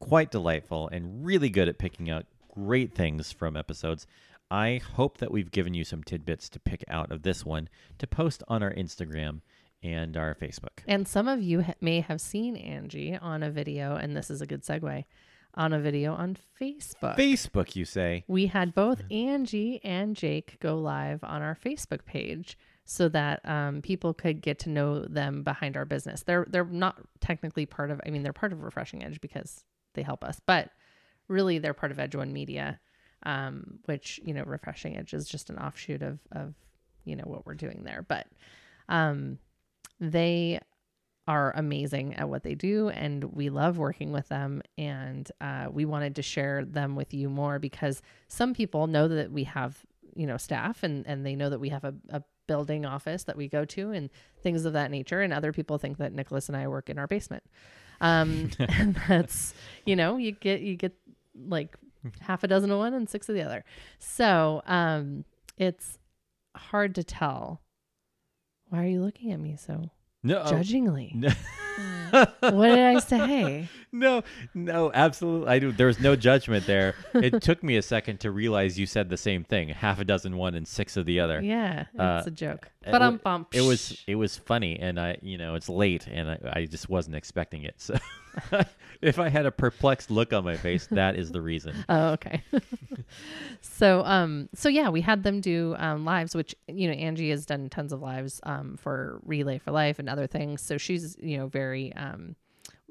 quite 0.00 0.30
delightful 0.32 0.88
and 0.88 1.24
really 1.24 1.48
good 1.50 1.68
at 1.68 1.78
picking 1.78 2.10
out 2.10 2.24
great 2.52 2.94
things 2.94 3.30
from 3.30 3.56
episodes 3.56 4.06
I 4.50 4.80
hope 4.94 5.18
that 5.18 5.30
we've 5.32 5.50
given 5.50 5.74
you 5.74 5.84
some 5.84 6.02
tidbits 6.04 6.48
to 6.50 6.60
pick 6.60 6.84
out 6.88 7.10
of 7.12 7.22
this 7.22 7.44
one 7.44 7.68
to 7.98 8.06
post 8.06 8.42
on 8.48 8.62
our 8.62 8.72
Instagram 8.72 9.40
and 9.82 10.16
our 10.16 10.34
Facebook. 10.34 10.82
And 10.86 11.06
some 11.06 11.28
of 11.28 11.42
you 11.42 11.62
ha- 11.62 11.74
may 11.80 12.00
have 12.00 12.20
seen 12.20 12.56
Angie 12.56 13.16
on 13.16 13.42
a 13.42 13.50
video, 13.50 13.96
and 13.96 14.16
this 14.16 14.30
is 14.30 14.40
a 14.40 14.46
good 14.46 14.62
segue 14.62 15.04
on 15.54 15.72
a 15.72 15.80
video 15.80 16.12
on 16.14 16.36
Facebook. 16.60 17.16
Facebook, 17.16 17.74
you 17.76 17.84
say? 17.84 18.24
we 18.28 18.46
had 18.46 18.74
both 18.74 19.02
Angie 19.10 19.80
and 19.82 20.14
Jake 20.14 20.58
go 20.60 20.76
live 20.76 21.20
on 21.24 21.42
our 21.42 21.56
Facebook 21.64 22.04
page 22.04 22.58
so 22.84 23.08
that 23.08 23.46
um, 23.48 23.82
people 23.82 24.14
could 24.14 24.40
get 24.40 24.58
to 24.60 24.70
know 24.70 25.04
them 25.04 25.42
behind 25.42 25.76
our 25.76 25.84
business. 25.84 26.22
They're 26.22 26.46
they're 26.48 26.64
not 26.64 27.00
technically 27.20 27.66
part 27.66 27.90
of. 27.90 28.00
I 28.06 28.10
mean, 28.10 28.22
they're 28.22 28.32
part 28.32 28.52
of 28.52 28.62
Refreshing 28.62 29.02
Edge 29.02 29.20
because 29.20 29.64
they 29.94 30.02
help 30.02 30.22
us, 30.22 30.40
but 30.46 30.70
really 31.28 31.58
they're 31.58 31.74
part 31.74 31.90
of 31.90 31.98
Edge 31.98 32.14
One 32.14 32.32
Media, 32.32 32.78
um, 33.24 33.80
which 33.86 34.20
you 34.24 34.34
know 34.34 34.44
Refreshing 34.44 34.96
Edge 34.96 35.14
is 35.14 35.26
just 35.26 35.50
an 35.50 35.58
offshoot 35.58 36.02
of 36.02 36.20
of 36.32 36.54
you 37.04 37.16
know 37.16 37.24
what 37.24 37.44
we're 37.44 37.54
doing 37.54 37.82
there. 37.84 38.04
But 38.06 38.26
um, 38.88 39.38
they 40.00 40.60
are 41.28 41.52
amazing 41.56 42.14
at 42.14 42.28
what 42.28 42.44
they 42.44 42.54
do 42.54 42.88
and 42.90 43.24
we 43.24 43.48
love 43.50 43.78
working 43.78 44.12
with 44.12 44.28
them 44.28 44.62
and 44.78 45.30
uh, 45.40 45.66
we 45.70 45.84
wanted 45.84 46.14
to 46.14 46.22
share 46.22 46.64
them 46.64 46.94
with 46.94 47.12
you 47.12 47.28
more 47.28 47.58
because 47.58 48.00
some 48.28 48.54
people 48.54 48.86
know 48.86 49.08
that 49.08 49.32
we 49.32 49.42
have 49.44 49.84
you 50.14 50.26
know 50.26 50.36
staff 50.36 50.82
and 50.82 51.06
and 51.06 51.26
they 51.26 51.34
know 51.34 51.50
that 51.50 51.58
we 51.58 51.68
have 51.68 51.84
a, 51.84 51.94
a 52.10 52.22
building 52.46 52.86
office 52.86 53.24
that 53.24 53.36
we 53.36 53.48
go 53.48 53.64
to 53.64 53.90
and 53.90 54.08
things 54.40 54.64
of 54.64 54.72
that 54.72 54.90
nature 54.90 55.20
and 55.20 55.32
other 55.32 55.52
people 55.52 55.78
think 55.78 55.98
that 55.98 56.12
nicholas 56.12 56.48
and 56.48 56.56
i 56.56 56.66
work 56.68 56.88
in 56.88 56.98
our 56.98 57.06
basement. 57.06 57.42
Um 58.00 58.50
and 58.58 58.98
that's 59.08 59.54
you 59.84 59.96
know 59.96 60.16
you 60.16 60.32
get 60.32 60.60
you 60.60 60.76
get 60.76 60.96
like 61.34 61.76
half 62.20 62.44
a 62.44 62.48
dozen 62.48 62.70
of 62.70 62.78
one 62.78 62.94
and 62.94 63.08
six 63.08 63.28
of 63.28 63.34
the 63.34 63.42
other. 63.42 63.64
So 63.98 64.62
um 64.66 65.24
it's 65.56 65.98
hard 66.54 66.94
to 66.94 67.04
tell 67.04 67.60
why 68.76 68.84
are 68.84 68.88
you 68.88 69.00
looking 69.02 69.32
at 69.32 69.40
me 69.40 69.56
so 69.56 69.90
No, 70.22 70.44
judgingly 70.44 71.12
no, 71.14 71.30
what 72.40 72.68
did 72.68 72.78
I 72.78 72.98
say? 73.00 73.68
no, 73.92 74.22
no, 74.54 74.90
absolutely. 74.94 75.48
I 75.48 75.58
do. 75.58 75.72
There 75.72 75.88
was 75.88 76.00
no 76.00 76.16
judgment 76.16 76.66
there. 76.66 76.94
it 77.14 77.42
took 77.42 77.62
me 77.62 77.76
a 77.76 77.82
second 77.82 78.20
to 78.20 78.30
realize 78.30 78.78
you 78.78 78.86
said 78.86 79.08
the 79.10 79.16
same 79.16 79.44
thing. 79.44 79.68
Half 79.68 80.00
a 80.00 80.04
dozen 80.04 80.36
one 80.36 80.54
and 80.54 80.66
six 80.66 80.96
of 80.96 81.04
the 81.04 81.20
other. 81.20 81.40
Yeah, 81.42 81.86
Uh, 81.98 82.16
it's 82.18 82.26
a 82.28 82.30
joke. 82.30 82.70
But 82.84 83.02
I'm 83.02 83.16
bump. 83.18 83.48
It 83.54 83.60
was 83.62 84.02
it 84.06 84.14
was 84.14 84.36
funny, 84.36 84.78
and 84.78 84.98
I 84.98 85.18
you 85.20 85.36
know 85.36 85.54
it's 85.54 85.68
late, 85.68 86.06
and 86.06 86.30
I, 86.30 86.38
I 86.60 86.64
just 86.64 86.88
wasn't 86.88 87.16
expecting 87.16 87.64
it. 87.64 87.74
So 87.78 87.96
if 89.02 89.18
I 89.18 89.28
had 89.28 89.46
a 89.46 89.50
perplexed 89.50 90.10
look 90.10 90.32
on 90.32 90.44
my 90.44 90.56
face, 90.56 90.86
that 90.90 91.16
is 91.16 91.32
the 91.32 91.40
reason. 91.40 91.74
Oh, 91.88 92.10
okay. 92.10 92.42
so, 93.60 94.02
um, 94.04 94.48
so 94.54 94.68
yeah, 94.68 94.88
we 94.88 95.00
had 95.00 95.22
them 95.22 95.40
do 95.40 95.74
um, 95.78 96.04
lives, 96.04 96.34
which 96.34 96.54
you 96.66 96.88
know 96.88 96.94
Angie 96.94 97.30
has 97.30 97.46
done 97.46 97.68
tons 97.68 97.92
of 97.92 98.02
lives 98.02 98.40
um, 98.42 98.76
for 98.76 99.20
Relay 99.24 99.58
for 99.58 99.70
Life 99.70 99.98
and 99.98 100.08
other 100.08 100.26
things. 100.26 100.62
So 100.62 100.78
she's 100.78 101.16
you 101.20 101.38
know 101.38 101.46
very 101.46 101.92
um, 101.94 102.34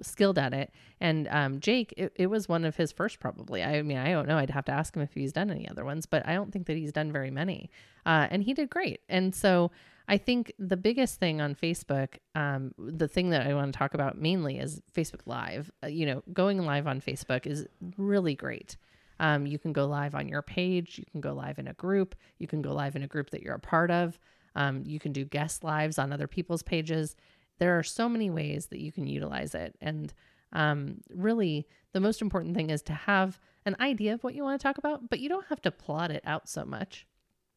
skilled 0.01 0.38
at 0.38 0.53
it. 0.53 0.71
And 1.01 1.27
um, 1.29 1.60
Jake, 1.60 1.93
it, 1.97 2.13
it 2.15 2.27
was 2.27 2.47
one 2.47 2.65
of 2.65 2.75
his 2.75 2.91
first 2.91 3.19
probably. 3.19 3.63
I 3.63 3.81
mean, 3.81 3.97
I 3.97 4.12
don't 4.12 4.27
know. 4.27 4.38
I'd 4.38 4.49
have 4.49 4.65
to 4.65 4.71
ask 4.71 4.95
him 4.95 5.01
if 5.01 5.13
he's 5.13 5.34
done 5.34 5.51
any 5.51 5.69
other 5.69 5.86
ones, 5.86 6.05
but 6.05 6.25
I 6.25 6.34
don't 6.34 6.51
think 6.51 6.67
that 6.67 6.77
he's 6.77 6.93
done 6.93 7.12
very 7.12 7.31
many. 7.31 7.69
Uh, 8.05 8.27
and 8.29 8.43
he 8.43 8.53
did 8.53 8.69
great. 8.69 9.01
And 9.10 9.36
so 9.36 9.71
I 10.08 10.18
think 10.18 10.54
the 10.60 10.78
biggest 10.78 11.20
thing 11.20 11.41
on 11.41 11.56
Facebook, 11.56 12.18
um, 12.36 12.74
the 12.78 13.08
thing 13.08 13.32
that 13.32 13.48
I 13.48 13.54
want 13.54 13.74
to 13.74 13.78
talk 13.78 13.94
about 13.94 14.20
mainly 14.20 14.60
is 14.60 14.82
Facebook 14.94 15.22
Live. 15.26 15.72
Uh, 15.84 15.88
you 15.88 16.06
know, 16.06 16.24
going 16.32 16.60
live 16.60 16.88
on 16.88 17.02
Facebook 17.02 17.48
is 17.48 17.65
really 17.98 18.36
great. 18.36 18.78
Um, 19.20 19.46
you 19.48 19.58
can 19.58 19.74
go 19.74 19.86
live 19.86 20.13
on 20.13 20.28
your 20.28 20.41
page. 20.41 21.00
You 21.00 21.06
can 21.12 21.22
go 21.22 21.34
live 21.34 21.58
in 21.58 21.68
a 21.68 21.74
group. 21.74 22.15
You 22.38 22.48
can 22.48 22.62
go 22.62 22.74
live 22.74 22.96
in 22.96 23.04
a 23.04 23.08
group 23.08 23.32
that 23.32 23.41
you're 23.41 23.56
a 23.56 23.60
part 23.60 23.89
of. 23.89 24.20
Um, 24.56 24.84
you 24.86 25.00
can 25.00 25.12
do 25.12 25.26
guest 25.26 25.63
lives 25.63 25.98
on 25.98 26.13
other 26.13 26.28
people's 26.28 26.63
pages. 26.63 27.15
There 27.58 27.78
are 27.78 27.84
so 27.84 28.08
many 28.10 28.30
ways 28.30 28.68
that 28.68 28.80
you 28.80 28.91
can 28.91 29.08
utilize 29.08 29.56
it. 29.56 29.76
And 29.82 30.13
um, 30.54 31.02
really, 31.10 31.68
the 31.94 32.00
most 32.00 32.22
important 32.22 32.56
thing 32.56 32.70
is 32.70 32.82
to 32.84 32.94
have 32.94 33.39
an 33.65 33.76
idea 33.80 34.13
of 34.13 34.24
what 34.24 34.36
you 34.36 34.44
want 34.44 34.60
to 34.60 34.63
talk 34.63 34.78
about, 34.78 35.10
but 35.10 35.20
you 35.20 35.30
don't 35.30 35.48
have 35.48 35.62
to 35.63 35.72
plot 35.72 36.12
it 36.12 36.24
out 36.26 36.48
so 36.48 36.65
much. 36.65 37.08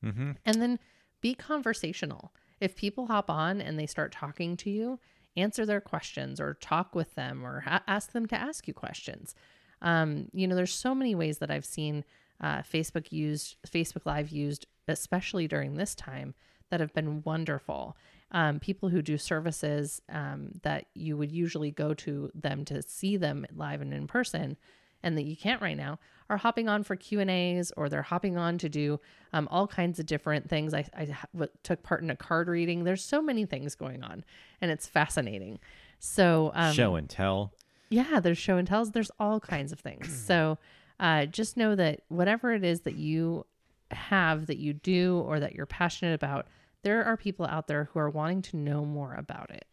Mm-hmm. 0.04 0.32
And 0.44 0.62
then 0.62 0.78
be 1.20 1.34
conversational. 1.34 2.32
If 2.60 2.76
people 2.76 3.06
hop 3.06 3.30
on 3.30 3.60
and 3.60 3.78
they 3.78 3.86
start 3.86 4.12
talking 4.12 4.56
to 4.58 4.70
you, 4.70 4.98
answer 5.36 5.64
their 5.64 5.80
questions 5.80 6.40
or 6.40 6.54
talk 6.54 6.94
with 6.94 7.14
them 7.14 7.44
or 7.44 7.60
ha- 7.60 7.82
ask 7.86 8.12
them 8.12 8.26
to 8.26 8.36
ask 8.36 8.66
you 8.66 8.74
questions. 8.74 9.34
Um, 9.82 10.28
you 10.32 10.46
know, 10.46 10.56
there's 10.56 10.74
so 10.74 10.94
many 10.94 11.14
ways 11.14 11.38
that 11.38 11.50
I've 11.50 11.64
seen 11.64 12.04
uh, 12.40 12.58
Facebook 12.58 13.12
used, 13.12 13.56
Facebook 13.66 14.04
Live 14.04 14.30
used, 14.30 14.66
especially 14.88 15.46
during 15.46 15.74
this 15.74 15.94
time, 15.94 16.34
that 16.70 16.80
have 16.80 16.92
been 16.94 17.22
wonderful. 17.22 17.96
Um, 18.30 18.60
people 18.60 18.88
who 18.88 19.00
do 19.00 19.16
services 19.16 20.02
um, 20.10 20.50
that 20.62 20.86
you 20.94 21.16
would 21.16 21.32
usually 21.32 21.70
go 21.70 21.94
to 21.94 22.30
them 22.34 22.64
to 22.66 22.82
see 22.82 23.16
them 23.16 23.46
live 23.54 23.80
and 23.80 23.94
in 23.94 24.06
person, 24.06 24.56
and 25.02 25.16
that 25.16 25.24
you 25.24 25.36
can't 25.36 25.60
right 25.62 25.76
now, 25.76 25.98
are 26.30 26.36
hopping 26.36 26.68
on 26.68 26.82
for 26.82 26.94
Q 26.96 27.20
and 27.20 27.30
A's 27.30 27.72
or 27.76 27.88
they're 27.88 28.02
hopping 28.02 28.36
on 28.36 28.58
to 28.58 28.68
do 28.68 29.00
um, 29.32 29.48
all 29.50 29.66
kinds 29.66 29.98
of 29.98 30.06
different 30.06 30.48
things. 30.48 30.74
I, 30.74 30.84
I 30.96 31.06
ha- 31.06 31.46
took 31.62 31.82
part 31.82 32.02
in 32.02 32.10
a 32.10 32.16
card 32.16 32.48
reading. 32.48 32.84
There's 32.84 33.04
so 33.04 33.22
many 33.22 33.46
things 33.46 33.74
going 33.74 34.02
on, 34.02 34.24
and 34.60 34.70
it's 34.70 34.86
fascinating. 34.86 35.58
So 35.98 36.50
um, 36.54 36.72
Show 36.74 36.96
and 36.96 37.08
tell. 37.08 37.52
yeah, 37.90 38.20
there's 38.20 38.38
show 38.38 38.56
and 38.58 38.68
tells. 38.68 38.90
There's 38.92 39.10
all 39.18 39.40
kinds 39.40 39.72
of 39.72 39.80
things. 39.80 40.08
So 40.26 40.58
uh, 41.00 41.26
just 41.26 41.56
know 41.56 41.74
that 41.76 42.00
whatever 42.08 42.52
it 42.52 42.64
is 42.64 42.80
that 42.80 42.96
you 42.96 43.46
have, 43.92 44.46
that 44.46 44.58
you 44.58 44.72
do, 44.74 45.22
or 45.26 45.40
that 45.40 45.54
you're 45.54 45.64
passionate 45.64 46.12
about, 46.14 46.46
there 46.82 47.04
are 47.04 47.16
people 47.16 47.46
out 47.46 47.68
there 47.68 47.88
who 47.92 48.00
are 48.00 48.10
wanting 48.10 48.42
to 48.42 48.56
know 48.56 48.84
more 48.84 49.14
about 49.14 49.50
it. 49.50 49.64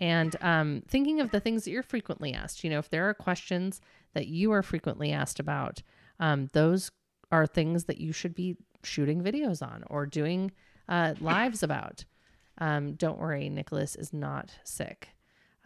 And 0.00 0.34
um, 0.40 0.82
thinking 0.88 1.20
of 1.20 1.30
the 1.30 1.40
things 1.40 1.64
that 1.64 1.70
you're 1.70 1.82
frequently 1.82 2.32
asked, 2.32 2.64
you 2.64 2.70
know, 2.70 2.78
if 2.78 2.88
there 2.88 3.08
are 3.08 3.14
questions 3.14 3.82
that 4.14 4.26
you 4.26 4.50
are 4.50 4.62
frequently 4.62 5.12
asked 5.12 5.38
about, 5.38 5.82
um, 6.18 6.48
those 6.54 6.90
are 7.30 7.46
things 7.46 7.84
that 7.84 7.98
you 7.98 8.10
should 8.10 8.34
be 8.34 8.56
shooting 8.82 9.22
videos 9.22 9.62
on 9.62 9.84
or 9.88 10.06
doing 10.06 10.52
uh, 10.88 11.14
lives 11.20 11.62
about. 11.62 12.06
Um, 12.58 12.94
don't 12.94 13.18
worry, 13.18 13.50
Nicholas 13.50 13.94
is 13.94 14.12
not 14.12 14.50
sick. 14.64 15.10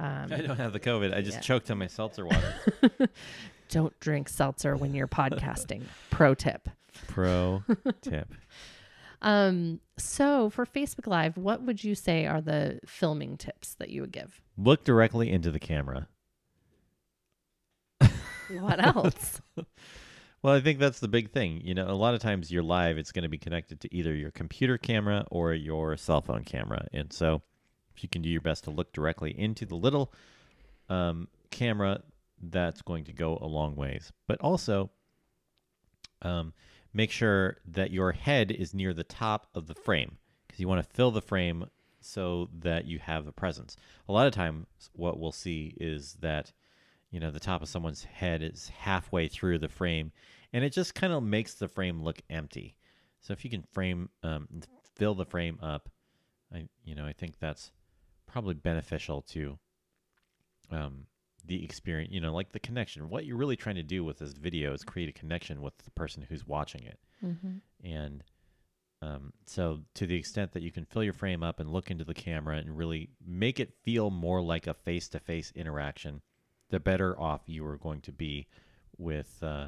Um, 0.01 0.33
I 0.33 0.39
don't 0.39 0.57
have 0.57 0.73
the 0.73 0.81
COVID. 0.81 1.15
I 1.15 1.23
just 1.23 1.39
yeah. 1.39 1.41
choked 1.41 1.71
on 1.71 1.79
my 1.79 1.87
seltzer 1.87 2.27
water. 2.27 2.55
don't 3.69 3.99
drink 4.01 4.29
seltzer 4.29 4.77
when 4.77 4.95
you're 4.95 5.07
podcasting. 5.07 5.85
Pro 6.11 6.35
tip. 6.35 6.69
Pro 7.07 7.63
tip. 8.03 8.35
Um, 9.25 9.81
so 9.99 10.51
for 10.51 10.67
Facebook 10.67 11.07
Live, 11.07 11.37
what 11.37 11.63
would 11.63 11.83
you 11.83 11.95
say 11.95 12.27
are 12.27 12.43
the 12.43 12.79
filming 12.87 13.37
tips 13.37 13.75
that 13.77 13.89
you 13.89 14.03
would 14.03 14.13
give? 14.13 14.41
Look 14.57 14.85
directly 14.85 15.31
into 15.31 15.51
the 15.51 15.59
camera. 15.59 16.09
What 18.61 18.85
else? 18.85 19.41
Well, 20.43 20.53
I 20.53 20.61
think 20.61 20.79
that's 20.79 21.01
the 21.01 21.09
big 21.09 21.31
thing. 21.31 21.63
You 21.65 21.73
know, 21.73 21.89
a 21.89 21.97
lot 21.97 22.13
of 22.13 22.21
times 22.21 22.53
you're 22.53 22.63
live, 22.63 22.99
it's 22.99 23.13
going 23.13 23.23
to 23.23 23.31
be 23.31 23.39
connected 23.39 23.81
to 23.81 23.95
either 23.95 24.15
your 24.15 24.31
computer 24.31 24.77
camera 24.77 25.25
or 25.31 25.55
your 25.55 25.97
cell 25.97 26.21
phone 26.21 26.45
camera. 26.45 26.87
And 26.93 27.11
so 27.11 27.41
if 27.97 28.03
you 28.03 28.11
can 28.11 28.21
do 28.21 28.29
your 28.29 28.43
best 28.43 28.65
to 28.65 28.71
look 28.71 28.93
directly 28.93 29.31
into 29.31 29.65
the 29.65 29.75
little 29.75 30.13
um, 30.91 31.29
camera, 31.51 32.03
that's 32.43 32.83
going 32.83 33.05
to 33.05 33.15
go 33.15 33.39
a 33.41 33.47
long 33.47 33.75
ways. 33.75 34.13
But 34.29 34.39
also, 34.43 34.91
um, 36.21 36.53
make 36.95 37.11
sure 37.11 37.59
that 37.67 37.91
your 37.91 38.13
head 38.13 38.51
is 38.51 38.73
near 38.73 38.95
the 38.95 39.05
top 39.05 39.49
of 39.55 39.67
the 39.67 39.75
frame 39.75 40.17
because 40.47 40.61
you 40.61 40.69
want 40.69 40.83
to 40.83 40.95
fill 40.95 41.11
the 41.11 41.21
frame 41.21 41.67
so 42.01 42.49
that 42.61 42.87
you 42.87 42.99
have 43.01 43.27
a 43.27 43.33
presence. 43.33 43.77
A 44.09 44.13
lot 44.13 44.27
of 44.27 44.33
times, 44.33 44.67
what 44.93 45.19
we'll 45.19 45.33
see 45.33 45.75
is 45.81 46.17
that 46.21 46.53
you 47.11 47.21
know 47.21 47.31
the 47.31 47.41
top 47.41 47.63
of 47.63 47.69
someone's 47.69 48.05
head 48.05 48.43
is 48.43 48.69
halfway 48.69 49.29
through 49.29 49.59
the 49.59 49.69
frame, 49.69 50.13
and 50.53 50.65
it 50.65 50.73
just 50.73 50.95
kind 50.95 51.13
of 51.13 51.23
makes 51.23 51.55
the 51.55 51.69
frame 51.69 52.03
look 52.03 52.23
empty. 52.31 52.77
So 53.21 53.33
if 53.33 53.45
you 53.45 53.51
can 53.51 53.65
frame 53.73 54.11
um, 54.23 54.49
fill 54.95 55.15
the 55.15 55.25
frame 55.25 55.59
up, 55.63 55.89
I 56.53 56.69
you 56.85 56.95
know 56.95 57.07
I 57.07 57.13
think 57.13 57.39
that's 57.39 57.73
probably 58.27 58.55
beneficial 58.55 59.23
to 59.23 59.59
um, 60.71 61.07
the 61.47 61.65
experience. 61.65 62.13
You 62.13 62.21
know, 62.21 62.33
like 62.33 62.53
the 62.53 62.61
connection. 62.61 63.09
What 63.09 63.27
you're 63.27 63.37
really 63.37 63.57
trying 63.57 63.77
to 63.77 63.83
do 63.83 64.05
with 64.05 64.19
this 64.19 64.33
video 64.33 64.73
is 64.73 64.83
create 64.83 65.09
a 65.09 65.13
connection 65.13 65.63
with 65.63 65.77
the 65.79 65.91
person 65.91 66.27
who's 66.29 66.47
watching 66.47 66.85
it. 66.85 66.99
mm-hmm. 67.25 67.57
And 67.85 68.25
um, 69.05 69.33
so, 69.47 69.81
to 69.95 70.07
the 70.07 70.17
extent 70.17 70.53
that 70.53 70.63
you 70.63 70.73
can 70.73 70.85
fill 70.87 71.05
your 71.05 71.13
frame 71.13 71.43
up 71.43 71.61
and 71.61 71.71
look 71.71 71.91
into 71.91 72.05
the 72.05 72.15
camera 72.15 72.57
and 72.57 72.77
really 72.77 73.11
make 73.25 73.61
it 73.61 73.75
feel 73.83 74.11
more 74.11 74.41
like 74.41 74.67
a 74.67 74.75
face 74.75 75.09
to 75.11 75.21
face 75.21 75.53
interaction, 75.55 76.23
the 76.71 76.81
better 76.81 77.19
off 77.21 77.43
you 77.47 77.67
are 77.67 77.77
going 77.77 78.01
to 78.03 78.13
be 78.13 78.47
with, 78.97 79.43
uh, 79.43 79.67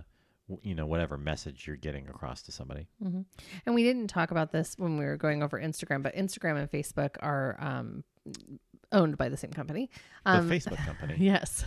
you 0.63 0.75
know, 0.75 0.87
whatever 0.87 1.19
message 1.19 1.67
you're 1.67 1.77
getting 1.77 2.09
across 2.09 2.43
to 2.43 2.53
somebody. 2.53 2.87
Mm-hmm. 3.05 3.23
And 3.67 3.75
we 3.75 3.83
didn't 3.83 4.09
talk 4.09 4.31
about 4.31 4.53
this 4.53 4.75
when 4.79 4.97
we 4.97 5.05
were 5.05 5.19
going 5.19 5.43
over 5.43 5.61
Instagram, 5.61 6.03
but 6.03 6.15
Instagram 6.15 6.57
and 6.59 6.71
Facebook 6.71 7.17
are 7.21 7.57
um, 7.59 8.05
owned 8.93 9.17
by 9.17 9.29
the 9.29 9.37
same 9.37 9.51
company. 9.53 9.91
Um, 10.25 10.49
the 10.49 10.55
Facebook 10.57 10.85
company. 10.87 11.17
Yes. 11.19 11.65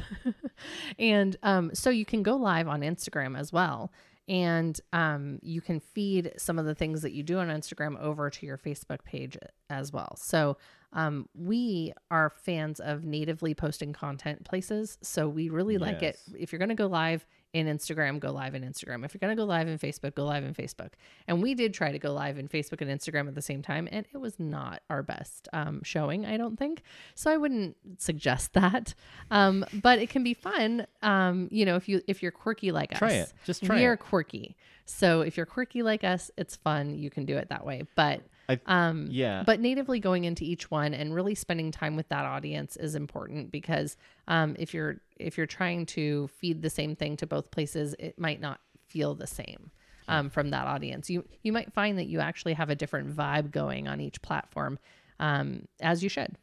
and 1.00 1.36
um, 1.44 1.72
so 1.74 1.90
you 1.90 2.06
can 2.06 2.24
go 2.24 2.36
live 2.36 2.68
on 2.68 2.82
Instagram 2.82 3.38
as 3.38 3.52
well. 3.52 3.92
and 4.28 4.80
um, 4.94 5.40
you 5.42 5.60
can 5.60 5.80
feed 5.80 6.34
some 6.38 6.60
of 6.60 6.66
the 6.66 6.76
things 6.76 7.02
that 7.02 7.14
you 7.14 7.24
do 7.24 7.40
on 7.40 7.48
Instagram 7.48 8.00
over 8.00 8.30
to 8.30 8.46
your 8.46 8.58
Facebook 8.58 9.04
page 9.04 9.38
as 9.72 9.92
well. 9.92 10.16
So 10.18 10.58
um, 10.94 11.28
we 11.34 11.94
are 12.12 12.30
fans 12.30 12.80
of 12.80 13.04
natively 13.04 13.54
posting 13.56 13.92
content 13.92 14.46
places. 14.46 14.98
So 15.02 15.28
we 15.28 15.50
really 15.50 15.78
like 15.78 16.04
it. 16.04 16.20
If 16.38 16.52
you're 16.52 16.60
going 16.60 16.70
to 16.70 16.76
go 16.76 16.88
live 16.88 17.26
in 17.54 17.66
Instagram, 17.66 18.20
go 18.20 18.32
live 18.32 18.54
in 18.54 18.62
Instagram. 18.64 19.04
If 19.04 19.14
you're 19.14 19.20
going 19.20 19.36
to 19.36 19.42
go 19.42 19.46
live 19.46 19.68
in 19.68 19.80
Facebook, 19.80 20.14
go 20.16 20.24
live 20.26 20.44
in 20.44 20.54
Facebook. 20.54 20.90
And 21.28 21.42
we 21.42 21.56
did 21.56 21.74
try 21.74 21.92
to 21.92 21.98
go 21.98 22.14
live 22.14 22.38
in 22.38 22.48
Facebook 22.48 22.82
and 22.82 22.90
Instagram 22.92 23.28
at 23.28 23.34
the 23.36 23.42
same 23.42 23.62
time, 23.64 23.88
and 23.92 24.06
it 24.14 24.18
was 24.18 24.40
not 24.40 24.84
our 24.90 25.02
best 25.02 25.48
um, 25.52 25.82
showing, 25.84 26.26
I 26.26 26.38
don't 26.38 26.58
think. 26.58 26.84
So 27.16 27.32
I 27.32 27.38
wouldn't 27.38 27.76
suggest 27.98 28.54
that. 28.60 28.94
Um, 29.32 29.66
but 29.82 30.00
it 30.00 30.10
can 30.10 30.24
be 30.24 30.34
fun. 30.36 30.86
Um, 31.02 31.48
you 31.52 31.66
know, 31.66 31.76
if 31.76 31.90
you 31.90 32.02
if 32.08 32.22
you're 32.22 32.32
quirky 32.32 32.72
like 32.72 32.92
Try 32.98 33.20
us, 33.20 33.30
it. 33.30 33.34
Just 33.46 33.64
try 33.66 33.78
we 33.78 33.86
are 33.86 33.94
it. 33.94 33.98
quirky. 34.00 34.56
So 34.86 35.22
if 35.22 35.38
you're 35.38 35.46
quirky 35.46 35.82
like 35.84 36.04
us, 36.04 36.32
it's 36.38 36.56
fun. 36.56 36.96
You 36.98 37.10
can 37.10 37.26
do 37.26 37.38
it 37.38 37.50
that 37.50 37.66
way. 37.66 37.84
But 37.96 38.22
I- 38.48 38.60
um, 38.66 39.08
Yeah. 39.12 39.44
but 39.46 39.60
natively 39.60 40.00
going 40.00 40.24
into 40.24 40.44
each 40.44 40.72
one 40.72 40.96
and 40.96 41.14
really 41.14 41.36
spending 41.36 41.72
time 41.72 41.96
with 41.96 42.10
that 42.10 42.26
audience 42.26 42.76
is 42.76 42.96
important 42.96 43.52
because 43.52 43.98
um, 44.28 44.56
if 44.58 44.74
you're 44.74 44.98
if 45.20 45.38
you're 45.38 45.46
trying 45.46 45.86
to 45.88 46.28
feed 46.28 46.62
the 46.62 46.70
same 46.70 46.96
thing 46.96 47.18
to 47.18 47.28
both 47.28 47.52
places, 47.52 47.96
it 48.00 48.20
might 48.20 48.42
not 48.42 48.60
feel 48.88 49.14
the 49.14 49.28
same 49.28 49.72
um, 50.08 50.30
from 50.30 50.50
that 50.50 50.68
audience. 50.68 51.10
You 51.10 51.24
you 51.44 51.54
might 51.54 51.72
find 51.72 51.98
that 51.98 52.08
you 52.08 52.20
actually 52.20 52.54
have 52.54 52.70
a 52.70 52.76
different 52.76 53.16
vibe 53.16 53.52
going 53.52 53.88
on 53.88 54.02
each 54.02 54.22
platform, 54.22 54.80
um, 55.20 55.68
as 55.80 56.04
you 56.04 56.10
should. 56.10 56.36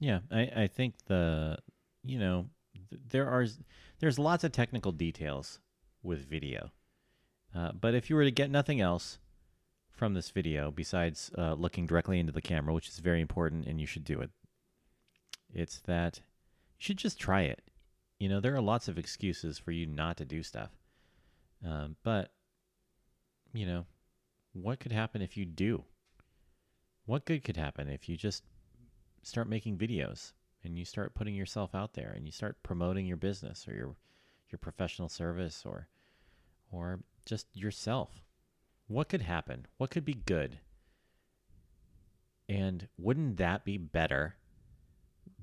Yeah, 0.00 0.20
I, 0.30 0.50
I 0.56 0.66
think 0.66 0.94
the 1.06 1.58
you 2.02 2.18
know 2.18 2.46
th- 2.90 3.00
there 3.08 3.28
are 3.28 3.46
there's 4.00 4.18
lots 4.18 4.44
of 4.44 4.52
technical 4.52 4.92
details 4.92 5.60
with 6.02 6.28
video, 6.28 6.70
uh, 7.54 7.72
but 7.72 7.94
if 7.94 8.10
you 8.10 8.16
were 8.16 8.24
to 8.24 8.30
get 8.30 8.50
nothing 8.50 8.80
else 8.80 9.18
from 9.90 10.12
this 10.12 10.30
video 10.30 10.70
besides 10.70 11.30
uh, 11.38 11.54
looking 11.54 11.86
directly 11.86 12.18
into 12.18 12.32
the 12.32 12.42
camera, 12.42 12.74
which 12.74 12.88
is 12.88 12.98
very 12.98 13.20
important 13.20 13.66
and 13.66 13.80
you 13.80 13.86
should 13.86 14.04
do 14.04 14.20
it, 14.20 14.30
it's 15.54 15.80
that 15.86 16.18
you 16.78 16.84
should 16.84 16.98
just 16.98 17.18
try 17.18 17.42
it. 17.42 17.62
You 18.18 18.28
know, 18.28 18.40
there 18.40 18.54
are 18.54 18.62
lots 18.62 18.88
of 18.88 18.98
excuses 18.98 19.58
for 19.58 19.72
you 19.72 19.86
not 19.86 20.16
to 20.18 20.24
do 20.24 20.42
stuff, 20.42 20.70
um, 21.64 21.96
but 22.02 22.32
you 23.52 23.66
know, 23.66 23.86
what 24.52 24.80
could 24.80 24.92
happen 24.92 25.22
if 25.22 25.36
you 25.36 25.44
do? 25.44 25.84
What 27.04 27.24
good 27.24 27.44
could 27.44 27.56
happen 27.56 27.88
if 27.88 28.08
you 28.08 28.16
just 28.16 28.42
start 29.22 29.48
making 29.48 29.78
videos 29.78 30.32
and 30.64 30.78
you 30.78 30.84
start 30.84 31.14
putting 31.14 31.34
yourself 31.34 31.74
out 31.74 31.94
there 31.94 32.12
and 32.16 32.26
you 32.26 32.32
start 32.32 32.62
promoting 32.62 33.06
your 33.06 33.16
business 33.16 33.66
or 33.68 33.74
your 33.74 33.96
your 34.50 34.58
professional 34.58 35.08
service 35.08 35.62
or 35.64 35.88
or 36.70 37.00
just 37.24 37.46
yourself? 37.54 38.22
What 38.88 39.08
could 39.08 39.22
happen? 39.22 39.66
What 39.76 39.90
could 39.90 40.04
be 40.04 40.14
good? 40.14 40.58
And 42.48 42.88
wouldn't 42.96 43.36
that 43.38 43.64
be 43.64 43.76
better 43.76 44.36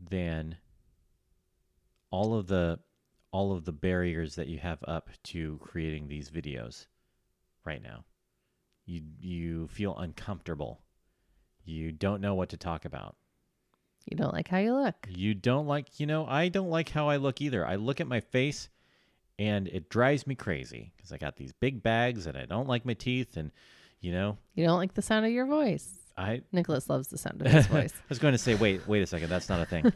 than 0.10 0.58
all 2.14 2.36
of 2.36 2.46
the 2.48 2.80
all 3.32 3.52
of 3.52 3.66
the 3.66 3.72
barriers 3.72 4.36
that 4.36 4.48
you 4.48 4.60
have 4.60 4.78
up 4.88 5.10
to 5.24 5.58
creating 5.64 6.08
these 6.08 6.30
videos 6.30 6.86
right 7.66 7.82
now 7.82 8.04
you 8.86 9.02
you 9.20 9.68
feel 9.68 9.98
uncomfortable 9.98 10.82
you 11.66 11.92
don't 11.92 12.22
know 12.22 12.36
what 12.36 12.50
to 12.50 12.58
talk 12.58 12.86
about 12.86 13.16
You 14.06 14.16
don't 14.18 14.34
like 14.34 14.48
how 14.50 14.60
you 14.60 14.74
look. 14.74 15.08
you 15.10 15.34
don't 15.34 15.66
like, 15.66 16.00
you 16.00 16.06
know, 16.06 16.26
I 16.28 16.50
don't 16.50 16.70
like 16.70 16.90
how 16.90 17.08
I 17.10 17.18
look 17.18 17.42
either. 17.42 17.66
I 17.66 17.78
look 17.78 18.02
at 18.02 18.08
my 18.08 18.20
face 18.20 18.68
and 19.40 19.68
it 19.70 19.90
drives 19.90 20.28
me 20.28 20.36
crazy 20.36 20.92
because 20.96 21.12
I 21.14 21.18
got 21.18 21.38
these 21.38 21.54
big 21.54 21.82
bags 21.82 22.28
and 22.28 22.38
I 22.38 22.46
don't 22.46 22.68
like 22.68 22.86
my 22.86 22.94
teeth. 22.94 23.38
And, 23.38 23.52
you 24.02 24.12
know, 24.12 24.38
You 24.56 24.66
don't 24.66 24.78
like 24.78 24.94
the 24.94 25.02
sound 25.02 25.26
of 25.26 25.32
your 25.32 25.46
voice. 25.48 25.88
I, 26.16 26.42
Nicholas 26.52 26.90
loves 26.90 27.08
the 27.08 27.18
sound 27.18 27.42
of 27.42 27.52
his 27.52 27.66
voice, 27.78 27.92
I 27.96 28.04
was 28.10 28.20
going 28.20 28.34
to 28.34 28.38
say, 28.38 28.54
wait, 28.56 28.88
wait 28.88 29.02
a 29.02 29.08
second. 29.08 29.30
That's 29.30 29.50
not 29.50 29.62
a 29.62 29.66
thing. 29.66 29.92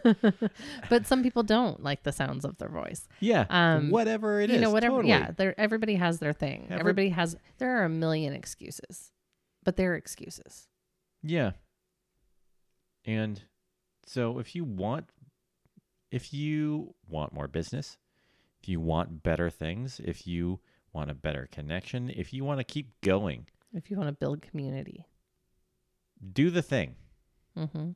but 0.89 1.05
some 1.05 1.21
people 1.21 1.43
don't 1.43 1.83
like 1.83 2.03
the 2.03 2.11
sounds 2.11 2.43
of 2.43 2.57
their 2.57 2.69
voice. 2.69 3.07
Yeah. 3.19 3.45
Um, 3.49 3.91
whatever 3.91 4.41
it 4.41 4.49
is. 4.49 4.55
you 4.55 4.61
know, 4.61 4.71
whatever. 4.71 4.95
totally. 4.95 5.09
Yeah, 5.09 5.31
there. 5.37 5.59
Everybody 5.59 5.95
has 5.95 6.19
their 6.19 6.33
thing. 6.33 6.65
Every- 6.69 6.79
everybody 6.79 7.09
has. 7.09 7.35
There 7.59 7.79
are 7.79 7.85
a 7.85 7.89
million 7.89 8.33
excuses, 8.33 9.11
but 9.63 9.75
they're 9.75 9.95
excuses. 9.95 10.67
Yeah. 11.21 11.51
And 13.05 13.41
so 14.05 14.39
if 14.39 14.55
you 14.55 14.63
want 14.63 15.05
if 16.11 16.33
you 16.33 16.95
want 17.07 17.33
more 17.33 17.47
business, 17.47 17.97
if 18.61 18.69
you 18.69 18.79
want 18.79 19.23
better 19.23 19.49
things, 19.49 19.99
if 20.03 20.25
you 20.25 20.59
want 20.93 21.11
a 21.11 21.13
better 21.13 21.47
connection, 21.51 22.09
if 22.09 22.33
you 22.33 22.43
want 22.43 22.59
to 22.59 22.63
keep 22.63 22.99
going, 23.01 23.45
If 23.73 23.91
you 23.91 23.97
want 23.97 24.07
to 24.09 24.13
build 24.13 24.41
community. 24.41 25.05
Do 26.33 26.49
the 26.49 26.61
thing. 26.61 26.95
hmm 27.55 27.91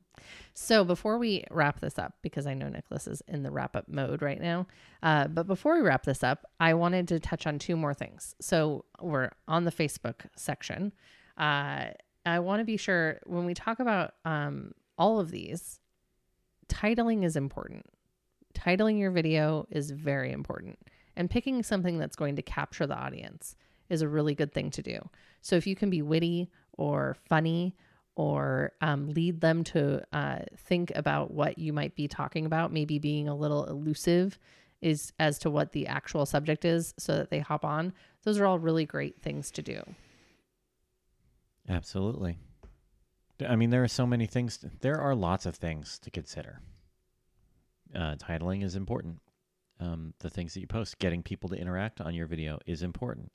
So 0.54 0.84
before 0.84 1.18
we 1.18 1.44
wrap 1.50 1.80
this 1.80 1.98
up, 1.98 2.14
because 2.22 2.46
I 2.46 2.54
know 2.54 2.68
Nicholas 2.68 3.06
is 3.06 3.22
in 3.28 3.42
the 3.42 3.50
wrap 3.50 3.76
up 3.76 3.88
mode 3.88 4.22
right 4.22 4.40
now, 4.40 4.66
uh, 5.02 5.28
but 5.28 5.46
before 5.46 5.74
we 5.74 5.82
wrap 5.82 6.04
this 6.04 6.22
up, 6.22 6.46
I 6.60 6.74
wanted 6.74 7.08
to 7.08 7.20
touch 7.20 7.46
on 7.46 7.58
two 7.58 7.76
more 7.76 7.94
things. 7.94 8.34
So 8.40 8.84
we're 9.00 9.30
on 9.46 9.64
the 9.64 9.72
Facebook 9.72 10.26
section. 10.36 10.92
Uh, 11.38 11.86
I 12.24 12.38
want 12.40 12.60
to 12.60 12.64
be 12.64 12.76
sure 12.76 13.20
when 13.24 13.44
we 13.44 13.54
talk 13.54 13.80
about 13.80 14.14
um, 14.24 14.72
all 14.98 15.18
of 15.18 15.30
these, 15.30 15.80
titling 16.68 17.24
is 17.24 17.36
important. 17.36 17.86
Titling 18.54 18.98
your 18.98 19.10
video 19.10 19.66
is 19.70 19.90
very 19.90 20.32
important. 20.32 20.78
And 21.16 21.28
picking 21.28 21.62
something 21.62 21.98
that's 21.98 22.16
going 22.16 22.36
to 22.36 22.42
capture 22.42 22.86
the 22.86 22.96
audience 22.96 23.56
is 23.90 24.02
a 24.02 24.08
really 24.08 24.34
good 24.34 24.52
thing 24.52 24.70
to 24.70 24.82
do. 24.82 24.98
So 25.42 25.56
if 25.56 25.66
you 25.66 25.76
can 25.76 25.90
be 25.90 26.00
witty 26.00 26.50
or 26.72 27.16
funny 27.28 27.76
or 28.14 28.72
um, 28.80 29.08
lead 29.10 29.40
them 29.40 29.64
to 29.64 30.02
uh, 30.12 30.40
think 30.56 30.92
about 30.94 31.30
what 31.30 31.58
you 31.58 31.72
might 31.72 31.94
be 31.94 32.08
talking 32.08 32.46
about, 32.46 32.72
maybe 32.72 32.98
being 32.98 33.28
a 33.28 33.34
little 33.34 33.64
elusive 33.64 34.38
is 34.80 35.12
as 35.18 35.38
to 35.38 35.50
what 35.50 35.72
the 35.72 35.86
actual 35.86 36.26
subject 36.26 36.64
is 36.64 36.92
so 36.98 37.16
that 37.16 37.30
they 37.30 37.38
hop 37.38 37.64
on. 37.64 37.92
Those 38.24 38.38
are 38.38 38.46
all 38.46 38.58
really 38.58 38.84
great 38.84 39.22
things 39.22 39.50
to 39.52 39.62
do. 39.62 39.82
Absolutely. 41.68 42.38
I 43.48 43.56
mean, 43.56 43.70
there 43.70 43.82
are 43.82 43.88
so 43.88 44.06
many 44.06 44.26
things. 44.26 44.58
To, 44.58 44.70
there 44.80 45.00
are 45.00 45.14
lots 45.14 45.46
of 45.46 45.56
things 45.56 45.98
to 46.00 46.10
consider. 46.10 46.60
Uh, 47.94 48.16
titling 48.16 48.64
is 48.64 48.76
important. 48.76 49.20
Um, 49.80 50.14
the 50.20 50.30
things 50.30 50.54
that 50.54 50.60
you 50.60 50.66
post, 50.66 50.98
getting 50.98 51.22
people 51.22 51.48
to 51.50 51.56
interact 51.56 52.00
on 52.00 52.14
your 52.14 52.26
video 52.26 52.58
is 52.66 52.82
important. 52.82 53.32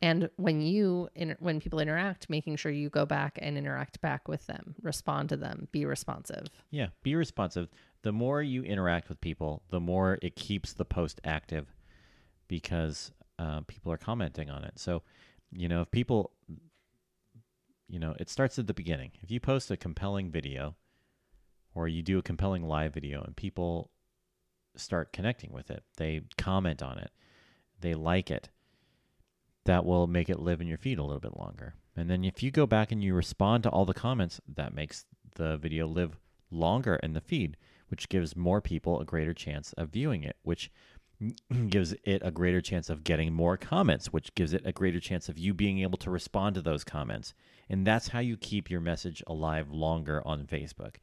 And 0.00 0.30
when 0.36 0.60
you 0.60 1.08
when 1.40 1.60
people 1.60 1.80
interact, 1.80 2.30
making 2.30 2.56
sure 2.56 2.70
you 2.70 2.88
go 2.88 3.04
back 3.04 3.38
and 3.42 3.58
interact 3.58 4.00
back 4.00 4.28
with 4.28 4.46
them, 4.46 4.76
respond 4.80 5.28
to 5.30 5.36
them, 5.36 5.66
be 5.72 5.84
responsive. 5.84 6.46
Yeah, 6.70 6.88
be 7.02 7.16
responsive. 7.16 7.68
The 8.02 8.12
more 8.12 8.40
you 8.40 8.62
interact 8.62 9.08
with 9.08 9.20
people, 9.20 9.62
the 9.70 9.80
more 9.80 10.18
it 10.22 10.36
keeps 10.36 10.72
the 10.72 10.84
post 10.84 11.20
active 11.24 11.66
because 12.46 13.10
uh, 13.40 13.62
people 13.66 13.90
are 13.92 13.98
commenting 13.98 14.50
on 14.50 14.62
it. 14.62 14.78
So, 14.78 15.02
you 15.50 15.68
know, 15.68 15.80
if 15.80 15.90
people, 15.90 16.30
you 17.88 17.98
know, 17.98 18.14
it 18.20 18.30
starts 18.30 18.58
at 18.58 18.68
the 18.68 18.74
beginning. 18.74 19.10
If 19.22 19.32
you 19.32 19.40
post 19.40 19.70
a 19.70 19.76
compelling 19.76 20.30
video 20.30 20.76
or 21.74 21.88
you 21.88 22.02
do 22.02 22.18
a 22.18 22.22
compelling 22.22 22.62
live 22.62 22.94
video 22.94 23.22
and 23.22 23.34
people 23.34 23.90
start 24.76 25.12
connecting 25.12 25.52
with 25.52 25.70
it, 25.70 25.82
they 25.96 26.22
comment 26.36 26.82
on 26.84 26.98
it, 26.98 27.10
they 27.80 27.94
like 27.94 28.30
it, 28.30 28.48
that 29.68 29.84
will 29.84 30.06
make 30.06 30.30
it 30.30 30.40
live 30.40 30.62
in 30.62 30.66
your 30.66 30.78
feed 30.78 30.98
a 30.98 31.02
little 31.02 31.20
bit 31.20 31.36
longer. 31.36 31.74
And 31.94 32.08
then 32.08 32.24
if 32.24 32.42
you 32.42 32.50
go 32.50 32.66
back 32.66 32.90
and 32.90 33.04
you 33.04 33.12
respond 33.12 33.64
to 33.64 33.68
all 33.68 33.84
the 33.84 33.92
comments, 33.92 34.40
that 34.56 34.72
makes 34.72 35.04
the 35.34 35.58
video 35.58 35.86
live 35.86 36.16
longer 36.50 36.94
in 37.02 37.12
the 37.12 37.20
feed, 37.20 37.58
which 37.88 38.08
gives 38.08 38.34
more 38.34 38.62
people 38.62 38.98
a 38.98 39.04
greater 39.04 39.34
chance 39.34 39.74
of 39.74 39.90
viewing 39.90 40.24
it, 40.24 40.36
which 40.42 40.70
gives 41.68 41.94
it 42.04 42.22
a 42.24 42.30
greater 42.30 42.62
chance 42.62 42.88
of 42.88 43.04
getting 43.04 43.34
more 43.34 43.58
comments, 43.58 44.10
which 44.10 44.34
gives 44.34 44.54
it 44.54 44.62
a 44.64 44.72
greater 44.72 45.00
chance 45.00 45.28
of 45.28 45.38
you 45.38 45.52
being 45.52 45.80
able 45.80 45.98
to 45.98 46.10
respond 46.10 46.54
to 46.54 46.62
those 46.62 46.82
comments. 46.82 47.34
And 47.68 47.86
that's 47.86 48.08
how 48.08 48.20
you 48.20 48.38
keep 48.38 48.70
your 48.70 48.80
message 48.80 49.22
alive 49.26 49.70
longer 49.70 50.26
on 50.26 50.46
Facebook 50.46 50.94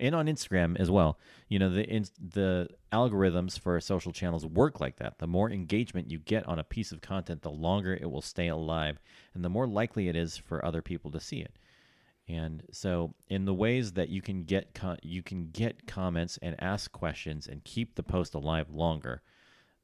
and 0.00 0.14
on 0.14 0.26
Instagram 0.26 0.78
as 0.80 0.90
well. 0.90 1.18
You 1.48 1.58
know, 1.58 1.70
the 1.70 1.84
in, 1.84 2.06
the 2.18 2.68
algorithms 2.92 3.58
for 3.58 3.78
social 3.80 4.12
channels 4.12 4.44
work 4.44 4.80
like 4.80 4.96
that. 4.96 5.18
The 5.18 5.26
more 5.26 5.50
engagement 5.50 6.10
you 6.10 6.18
get 6.18 6.46
on 6.48 6.58
a 6.58 6.64
piece 6.64 6.90
of 6.90 7.00
content, 7.00 7.42
the 7.42 7.50
longer 7.50 7.94
it 7.94 8.10
will 8.10 8.22
stay 8.22 8.48
alive 8.48 8.98
and 9.34 9.44
the 9.44 9.48
more 9.48 9.66
likely 9.66 10.08
it 10.08 10.16
is 10.16 10.36
for 10.36 10.64
other 10.64 10.82
people 10.82 11.10
to 11.12 11.20
see 11.20 11.40
it. 11.40 11.56
And 12.28 12.62
so, 12.70 13.14
in 13.28 13.44
the 13.44 13.54
ways 13.54 13.92
that 13.92 14.08
you 14.08 14.22
can 14.22 14.44
get 14.44 14.78
you 15.02 15.22
can 15.22 15.50
get 15.50 15.86
comments 15.86 16.38
and 16.40 16.54
ask 16.62 16.92
questions 16.92 17.46
and 17.48 17.64
keep 17.64 17.94
the 17.94 18.02
post 18.02 18.34
alive 18.34 18.70
longer, 18.70 19.22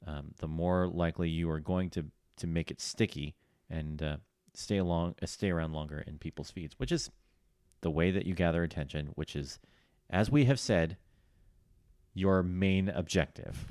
um, 0.07 0.33
the 0.39 0.47
more 0.47 0.87
likely 0.87 1.29
you 1.29 1.51
are 1.51 1.61
going 1.61 1.91
to 1.91 2.05
to 2.37 2.47
make 2.47 2.71
it 2.71 2.81
sticky 2.81 3.35
and 3.69 4.03
uh, 4.03 4.17
stay 4.55 4.77
along 4.77 5.17
uh, 5.21 5.27
stay 5.27 5.51
around 5.51 5.73
longer 5.73 6.05
in 6.07 6.19
people's 6.19 6.51
feeds, 6.51 6.79
which 6.79 6.93
is 6.93 7.11
the 7.81 7.91
way 7.91 8.13
that 8.13 8.27
you 8.27 8.35
gather 8.35 8.63
attention. 8.63 9.09
Which 9.17 9.35
is, 9.35 9.59
as 10.11 10.31
we 10.31 10.45
have 10.45 10.61
said, 10.61 10.97
your 12.17 12.43
main 12.43 12.89
objective. 12.89 13.67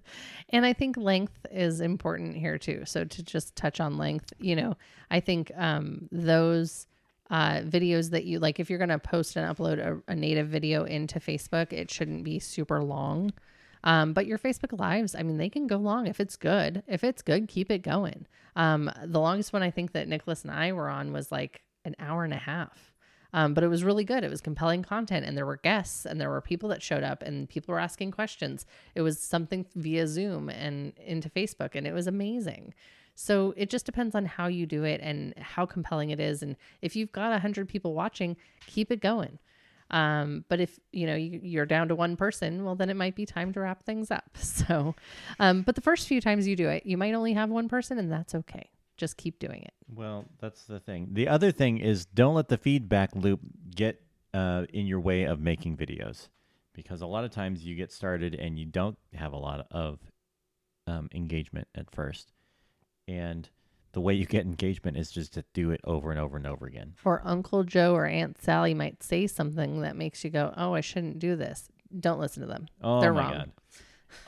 and 0.48 0.64
I 0.64 0.72
think 0.72 0.96
length 0.96 1.46
is 1.50 1.80
important 1.80 2.34
here 2.36 2.56
too. 2.56 2.82
So 2.86 3.04
to 3.04 3.22
just 3.22 3.54
touch 3.56 3.78
on 3.78 3.98
length, 3.98 4.32
you 4.38 4.56
know, 4.56 4.76
I 5.10 5.20
think 5.20 5.52
um, 5.54 6.08
those 6.10 6.86
uh, 7.30 7.60
videos 7.60 8.10
that 8.10 8.24
you 8.24 8.38
like, 8.38 8.58
if 8.58 8.70
you're 8.70 8.78
going 8.78 8.88
to 8.88 8.98
post 8.98 9.36
and 9.36 9.54
upload 9.54 9.78
a, 9.78 10.00
a, 10.10 10.16
native 10.16 10.48
video 10.48 10.84
into 10.84 11.20
Facebook, 11.20 11.72
it 11.72 11.90
shouldn't 11.90 12.24
be 12.24 12.38
super 12.38 12.82
long. 12.82 13.32
Um, 13.84 14.14
but 14.14 14.26
your 14.26 14.38
Facebook 14.38 14.78
lives, 14.78 15.14
I 15.14 15.22
mean, 15.22 15.36
they 15.36 15.48
can 15.48 15.66
go 15.66 15.76
long 15.76 16.06
if 16.06 16.20
it's 16.20 16.36
good. 16.36 16.82
If 16.88 17.04
it's 17.04 17.22
good, 17.22 17.48
keep 17.48 17.70
it 17.70 17.82
going. 17.82 18.26
Um, 18.56 18.90
the 19.04 19.20
longest 19.20 19.52
one 19.52 19.62
I 19.62 19.70
think 19.70 19.92
that 19.92 20.08
Nicholas 20.08 20.42
and 20.42 20.50
I 20.50 20.72
were 20.72 20.88
on 20.88 21.12
was 21.12 21.30
like 21.30 21.62
an 21.84 21.94
hour 21.98 22.24
and 22.24 22.32
a 22.32 22.38
half. 22.38 22.92
Um, 23.32 23.54
but 23.54 23.62
it 23.64 23.68
was 23.68 23.84
really 23.84 24.04
good. 24.04 24.24
It 24.24 24.30
was 24.30 24.40
compelling 24.40 24.82
content, 24.82 25.24
and 25.24 25.36
there 25.36 25.46
were 25.46 25.58
guests, 25.58 26.04
and 26.04 26.20
there 26.20 26.30
were 26.30 26.40
people 26.40 26.68
that 26.70 26.82
showed 26.82 27.04
up, 27.04 27.22
and 27.22 27.48
people 27.48 27.72
were 27.72 27.80
asking 27.80 28.10
questions. 28.10 28.66
It 28.94 29.02
was 29.02 29.18
something 29.18 29.66
via 29.74 30.06
Zoom 30.06 30.48
and 30.48 30.92
into 30.98 31.30
Facebook, 31.30 31.74
and 31.74 31.86
it 31.86 31.92
was 31.92 32.06
amazing. 32.06 32.74
So 33.14 33.54
it 33.56 33.70
just 33.70 33.86
depends 33.86 34.14
on 34.14 34.24
how 34.24 34.46
you 34.46 34.66
do 34.66 34.84
it 34.84 35.00
and 35.02 35.34
how 35.36 35.66
compelling 35.66 36.10
it 36.10 36.20
is. 36.20 36.42
And 36.42 36.56
if 36.80 36.96
you've 36.96 37.12
got 37.12 37.32
a 37.32 37.38
hundred 37.38 37.68
people 37.68 37.94
watching, 37.94 38.36
keep 38.66 38.90
it 38.90 39.00
going. 39.00 39.38
Um, 39.90 40.44
but 40.48 40.60
if 40.60 40.78
you 40.92 41.06
know 41.06 41.16
you, 41.16 41.60
are 41.60 41.66
down 41.66 41.88
to 41.88 41.96
one 41.96 42.16
person, 42.16 42.64
well, 42.64 42.76
then 42.76 42.90
it 42.90 42.96
might 42.96 43.16
be 43.16 43.26
time 43.26 43.52
to 43.52 43.60
wrap 43.60 43.84
things 43.84 44.10
up. 44.10 44.30
So, 44.40 44.94
um, 45.38 45.62
but 45.62 45.74
the 45.74 45.80
first 45.80 46.06
few 46.06 46.20
times 46.20 46.46
you 46.46 46.54
do 46.54 46.68
it, 46.68 46.86
you 46.86 46.96
might 46.96 47.14
only 47.14 47.32
have 47.32 47.50
one 47.50 47.68
person, 47.68 47.98
and 47.98 48.10
that's 48.10 48.34
okay 48.34 48.70
just 49.00 49.16
keep 49.16 49.38
doing 49.38 49.62
it. 49.62 49.72
Well, 49.92 50.26
that's 50.38 50.64
the 50.64 50.78
thing. 50.78 51.08
The 51.12 51.26
other 51.26 51.50
thing 51.50 51.78
is 51.78 52.04
don't 52.04 52.34
let 52.34 52.48
the 52.48 52.58
feedback 52.58 53.10
loop 53.16 53.40
get 53.74 54.00
uh, 54.32 54.66
in 54.72 54.86
your 54.86 55.00
way 55.00 55.24
of 55.24 55.40
making 55.40 55.76
videos 55.76 56.28
because 56.74 57.00
a 57.00 57.06
lot 57.06 57.24
of 57.24 57.30
times 57.32 57.64
you 57.64 57.74
get 57.74 57.90
started 57.90 58.34
and 58.34 58.58
you 58.58 58.66
don't 58.66 58.96
have 59.14 59.32
a 59.32 59.36
lot 59.36 59.66
of 59.70 59.98
um, 60.86 61.08
engagement 61.12 61.66
at 61.74 61.90
first. 61.90 62.32
And 63.08 63.48
the 63.92 64.00
way 64.00 64.14
you 64.14 64.26
get 64.26 64.44
engagement 64.44 64.96
is 64.96 65.10
just 65.10 65.34
to 65.34 65.44
do 65.52 65.70
it 65.72 65.80
over 65.84 66.10
and 66.12 66.20
over 66.20 66.36
and 66.36 66.46
over 66.46 66.66
again. 66.66 66.94
Or 67.04 67.22
Uncle 67.24 67.64
Joe 67.64 67.94
or 67.94 68.06
Aunt 68.06 68.40
Sally 68.40 68.74
might 68.74 69.02
say 69.02 69.26
something 69.26 69.80
that 69.80 69.96
makes 69.96 70.22
you 70.22 70.30
go, 70.30 70.54
oh, 70.56 70.74
I 70.74 70.80
shouldn't 70.80 71.18
do 71.18 71.34
this. 71.34 71.68
Don't 71.98 72.20
listen 72.20 72.42
to 72.42 72.46
them. 72.46 72.68
Oh, 72.82 73.00
They're 73.00 73.12
wrong. 73.12 73.32
God. 73.32 73.52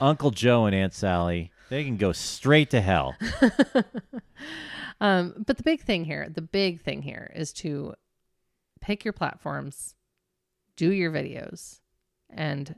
Uncle 0.00 0.30
Joe 0.32 0.66
and 0.66 0.74
Aunt 0.74 0.94
Sally, 0.94 1.51
they 1.68 1.85
can 1.85 1.96
go 1.96 2.12
straight 2.12 2.70
to 2.70 2.81
hell. 2.81 3.16
um, 5.01 5.35
but 5.46 5.57
the 5.57 5.62
big 5.62 5.83
thing 5.83 6.05
here, 6.05 6.29
the 6.29 6.42
big 6.42 6.81
thing 6.81 7.03
here 7.03 7.33
is 7.35 7.53
to 7.55 7.94
pick 8.81 9.05
your 9.05 9.12
platforms, 9.12 9.94
do 10.77 10.90
your 10.92 11.11
videos, 11.11 11.81
and 12.29 12.75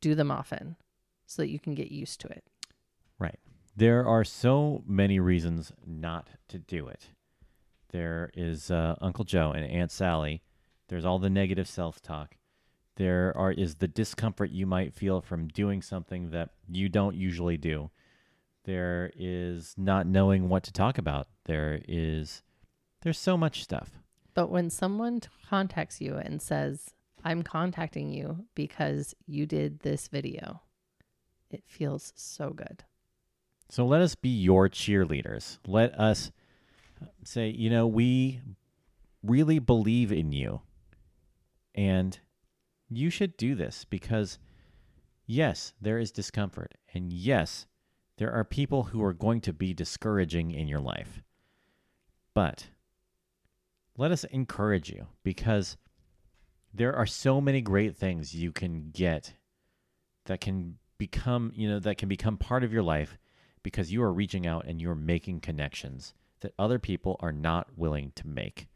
do 0.00 0.14
them 0.14 0.30
often 0.30 0.76
so 1.26 1.42
that 1.42 1.48
you 1.48 1.58
can 1.58 1.74
get 1.74 1.90
used 1.90 2.20
to 2.20 2.28
it. 2.28 2.44
Right. 3.18 3.38
There 3.74 4.06
are 4.06 4.24
so 4.24 4.82
many 4.86 5.18
reasons 5.18 5.72
not 5.84 6.28
to 6.48 6.58
do 6.58 6.88
it. 6.88 7.08
There 7.90 8.30
is 8.34 8.70
uh, 8.70 8.96
Uncle 9.00 9.24
Joe 9.24 9.52
and 9.52 9.64
Aunt 9.64 9.90
Sally. 9.90 10.42
There's 10.88 11.04
all 11.04 11.18
the 11.18 11.30
negative 11.30 11.68
self 11.68 12.00
talk. 12.00 12.36
There 12.96 13.36
are 13.36 13.52
is 13.52 13.76
the 13.76 13.88
discomfort 13.88 14.50
you 14.50 14.66
might 14.66 14.94
feel 14.94 15.20
from 15.20 15.48
doing 15.48 15.82
something 15.82 16.30
that 16.30 16.50
you 16.68 16.88
don't 16.88 17.16
usually 17.16 17.56
do. 17.56 17.90
There 18.66 19.12
is 19.16 19.74
not 19.78 20.06
knowing 20.06 20.48
what 20.48 20.64
to 20.64 20.72
talk 20.72 20.98
about. 20.98 21.28
There 21.44 21.80
is 21.88 22.42
there's 23.02 23.18
so 23.18 23.36
much 23.36 23.62
stuff. 23.62 23.90
But 24.34 24.50
when 24.50 24.70
someone 24.70 25.20
contacts 25.48 26.00
you 26.00 26.16
and 26.16 26.42
says, 26.42 26.90
"I'm 27.24 27.42
contacting 27.42 28.12
you 28.12 28.44
because 28.54 29.14
you 29.26 29.46
did 29.46 29.80
this 29.80 30.08
video." 30.08 30.62
It 31.48 31.62
feels 31.66 32.12
so 32.16 32.50
good. 32.50 32.84
So 33.70 33.86
let 33.86 34.00
us 34.00 34.16
be 34.16 34.28
your 34.28 34.68
cheerleaders. 34.68 35.58
Let 35.66 35.98
us 35.98 36.32
say, 37.24 37.48
you 37.48 37.70
know, 37.70 37.86
we 37.86 38.40
really 39.22 39.60
believe 39.60 40.10
in 40.10 40.32
you. 40.32 40.62
And 41.74 42.18
you 42.88 43.10
should 43.10 43.36
do 43.36 43.54
this 43.54 43.84
because, 43.84 44.38
yes, 45.26 45.72
there 45.80 45.98
is 45.98 46.10
discomfort. 46.10 46.74
And 46.94 47.12
yes, 47.12 47.66
there 48.18 48.32
are 48.32 48.44
people 48.44 48.84
who 48.84 49.02
are 49.04 49.12
going 49.12 49.40
to 49.42 49.52
be 49.52 49.74
discouraging 49.74 50.50
in 50.50 50.68
your 50.68 50.80
life. 50.80 51.22
But 52.34 52.68
let 53.96 54.10
us 54.10 54.24
encourage 54.24 54.90
you 54.90 55.06
because 55.22 55.76
there 56.72 56.94
are 56.94 57.06
so 57.06 57.40
many 57.40 57.60
great 57.60 57.96
things 57.96 58.34
you 58.34 58.52
can 58.52 58.90
get 58.90 59.34
that 60.26 60.40
can 60.40 60.78
become, 60.98 61.52
you 61.54 61.68
know, 61.68 61.78
that 61.78 61.98
can 61.98 62.08
become 62.08 62.36
part 62.36 62.64
of 62.64 62.72
your 62.72 62.82
life 62.82 63.18
because 63.62 63.92
you 63.92 64.02
are 64.02 64.12
reaching 64.12 64.46
out 64.46 64.64
and 64.66 64.80
you're 64.80 64.94
making 64.94 65.40
connections 65.40 66.14
that 66.40 66.54
other 66.58 66.78
people 66.78 67.16
are 67.20 67.32
not 67.32 67.68
willing 67.76 68.12
to 68.14 68.26
make 68.26 68.68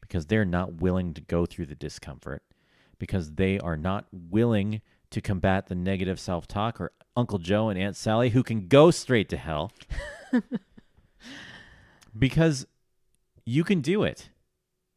because 0.00 0.26
they're 0.26 0.44
not 0.44 0.74
willing 0.80 1.14
to 1.14 1.20
go 1.20 1.46
through 1.46 1.66
the 1.66 1.74
discomfort 1.74 2.42
because 2.98 3.32
they 3.32 3.58
are 3.58 3.76
not 3.76 4.06
willing 4.12 4.80
to 5.12 5.20
combat 5.20 5.66
the 5.66 5.74
negative 5.74 6.18
self 6.18 6.46
talk 6.46 6.80
or 6.80 6.92
Uncle 7.16 7.38
Joe 7.38 7.68
and 7.68 7.78
Aunt 7.78 7.96
Sally 7.96 8.30
who 8.30 8.42
can 8.42 8.68
go 8.68 8.90
straight 8.90 9.28
to 9.30 9.36
hell. 9.36 9.72
because 12.18 12.66
you 13.44 13.64
can 13.64 13.80
do 13.80 14.02
it. 14.02 14.30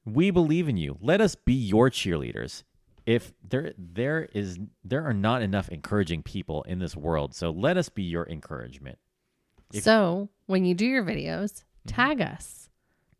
We 0.05 0.31
believe 0.31 0.69
in 0.69 0.77
you. 0.77 0.97
Let 1.01 1.21
us 1.21 1.35
be 1.35 1.53
your 1.53 1.89
cheerleaders. 1.89 2.63
If 3.05 3.33
there 3.47 3.73
there 3.77 4.27
is 4.33 4.57
there 4.83 5.03
are 5.03 5.13
not 5.13 5.41
enough 5.41 5.69
encouraging 5.69 6.23
people 6.23 6.63
in 6.63 6.79
this 6.79 6.95
world, 6.95 7.35
so 7.35 7.51
let 7.51 7.77
us 7.77 7.89
be 7.89 8.03
your 8.03 8.27
encouragement. 8.27 8.97
If, 9.73 9.83
so, 9.83 10.29
when 10.47 10.65
you 10.65 10.73
do 10.73 10.85
your 10.85 11.03
videos, 11.03 11.51
mm-hmm. 11.53 11.89
tag 11.89 12.21
us. 12.21 12.69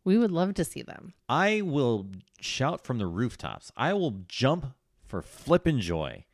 We 0.04 0.18
would 0.18 0.30
love 0.30 0.54
to 0.54 0.64
see 0.64 0.82
them. 0.82 1.14
I 1.28 1.62
will 1.62 2.06
shout 2.40 2.84
from 2.84 2.98
the 2.98 3.06
rooftops. 3.06 3.72
I 3.76 3.92
will 3.92 4.22
jump 4.28 4.74
for 5.04 5.20
flippin' 5.20 5.80
joy. 5.80 6.24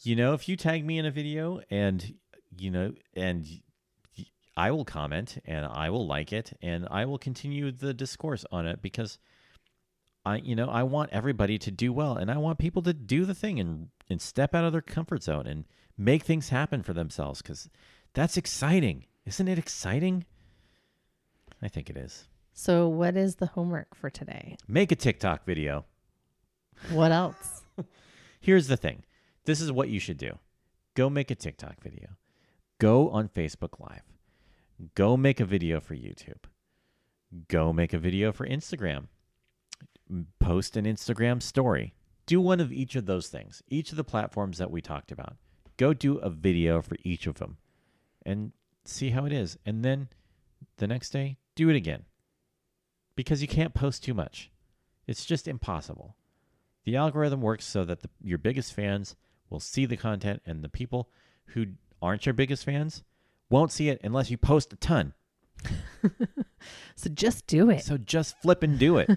You 0.00 0.14
know, 0.14 0.32
if 0.32 0.48
you 0.48 0.56
tag 0.56 0.84
me 0.84 0.98
in 0.98 1.06
a 1.06 1.10
video 1.10 1.60
and, 1.70 2.14
you 2.56 2.70
know, 2.70 2.92
and 3.14 3.46
I 4.56 4.70
will 4.70 4.84
comment 4.84 5.38
and 5.44 5.66
I 5.66 5.90
will 5.90 6.06
like 6.06 6.32
it 6.32 6.52
and 6.62 6.86
I 6.90 7.04
will 7.04 7.18
continue 7.18 7.72
the 7.72 7.92
discourse 7.92 8.44
on 8.52 8.66
it 8.66 8.80
because 8.80 9.18
I, 10.24 10.36
you 10.36 10.54
know, 10.54 10.68
I 10.68 10.84
want 10.84 11.10
everybody 11.12 11.58
to 11.58 11.70
do 11.70 11.92
well 11.92 12.16
and 12.16 12.30
I 12.30 12.38
want 12.38 12.58
people 12.58 12.82
to 12.82 12.92
do 12.92 13.24
the 13.24 13.34
thing 13.34 13.58
and, 13.58 13.88
and 14.08 14.20
step 14.20 14.54
out 14.54 14.64
of 14.64 14.72
their 14.72 14.82
comfort 14.82 15.24
zone 15.24 15.46
and 15.46 15.64
make 15.96 16.22
things 16.22 16.50
happen 16.50 16.82
for 16.82 16.92
themselves 16.92 17.42
because 17.42 17.68
that's 18.14 18.36
exciting. 18.36 19.06
Isn't 19.26 19.48
it 19.48 19.58
exciting? 19.58 20.26
I 21.60 21.68
think 21.68 21.90
it 21.90 21.96
is. 21.96 22.28
So, 22.52 22.88
what 22.88 23.16
is 23.16 23.36
the 23.36 23.46
homework 23.46 23.94
for 23.94 24.10
today? 24.10 24.56
Make 24.66 24.90
a 24.90 24.96
TikTok 24.96 25.44
video. 25.44 25.84
What 26.90 27.12
else? 27.12 27.62
Here's 28.40 28.66
the 28.66 28.76
thing 28.76 29.02
this 29.48 29.62
is 29.62 29.72
what 29.72 29.88
you 29.88 29.98
should 29.98 30.18
do 30.18 30.38
go 30.94 31.08
make 31.08 31.30
a 31.30 31.34
TikTok 31.34 31.80
video, 31.82 32.10
go 32.78 33.08
on 33.08 33.28
Facebook 33.28 33.80
Live, 33.80 34.02
go 34.94 35.16
make 35.16 35.40
a 35.40 35.46
video 35.46 35.80
for 35.80 35.94
YouTube, 35.94 36.44
go 37.48 37.72
make 37.72 37.94
a 37.94 37.98
video 37.98 38.30
for 38.30 38.46
Instagram, 38.46 39.06
post 40.38 40.76
an 40.76 40.84
Instagram 40.84 41.42
story. 41.42 41.94
Do 42.26 42.42
one 42.42 42.60
of 42.60 42.70
each 42.70 42.94
of 42.94 43.06
those 43.06 43.28
things, 43.28 43.62
each 43.68 43.90
of 43.90 43.96
the 43.96 44.04
platforms 44.04 44.58
that 44.58 44.70
we 44.70 44.82
talked 44.82 45.10
about. 45.10 45.36
Go 45.78 45.94
do 45.94 46.18
a 46.18 46.28
video 46.28 46.82
for 46.82 46.98
each 47.02 47.26
of 47.26 47.38
them 47.38 47.56
and 48.26 48.52
see 48.84 49.08
how 49.08 49.24
it 49.24 49.32
is. 49.32 49.56
And 49.64 49.82
then 49.82 50.08
the 50.76 50.86
next 50.86 51.08
day, 51.08 51.38
do 51.54 51.70
it 51.70 51.76
again 51.76 52.02
because 53.16 53.40
you 53.40 53.48
can't 53.48 53.72
post 53.72 54.04
too 54.04 54.12
much. 54.12 54.50
It's 55.06 55.24
just 55.24 55.48
impossible. 55.48 56.16
The 56.84 56.96
algorithm 56.96 57.40
works 57.40 57.64
so 57.64 57.86
that 57.86 58.02
the, 58.02 58.10
your 58.22 58.36
biggest 58.36 58.74
fans 58.74 59.16
will 59.50 59.60
see 59.60 59.86
the 59.86 59.96
content, 59.96 60.42
and 60.46 60.62
the 60.62 60.68
people 60.68 61.08
who 61.46 61.66
aren't 62.00 62.26
your 62.26 62.32
biggest 62.34 62.64
fans 62.64 63.02
won't 63.50 63.72
see 63.72 63.88
it 63.88 64.00
unless 64.04 64.30
you 64.30 64.36
post 64.36 64.72
a 64.72 64.76
ton. 64.76 65.14
so 66.94 67.10
just 67.10 67.46
do 67.46 67.70
it. 67.70 67.82
So 67.82 67.96
just 67.96 68.40
flip 68.40 68.62
and 68.62 68.78
do 68.78 68.98
it. 68.98 69.10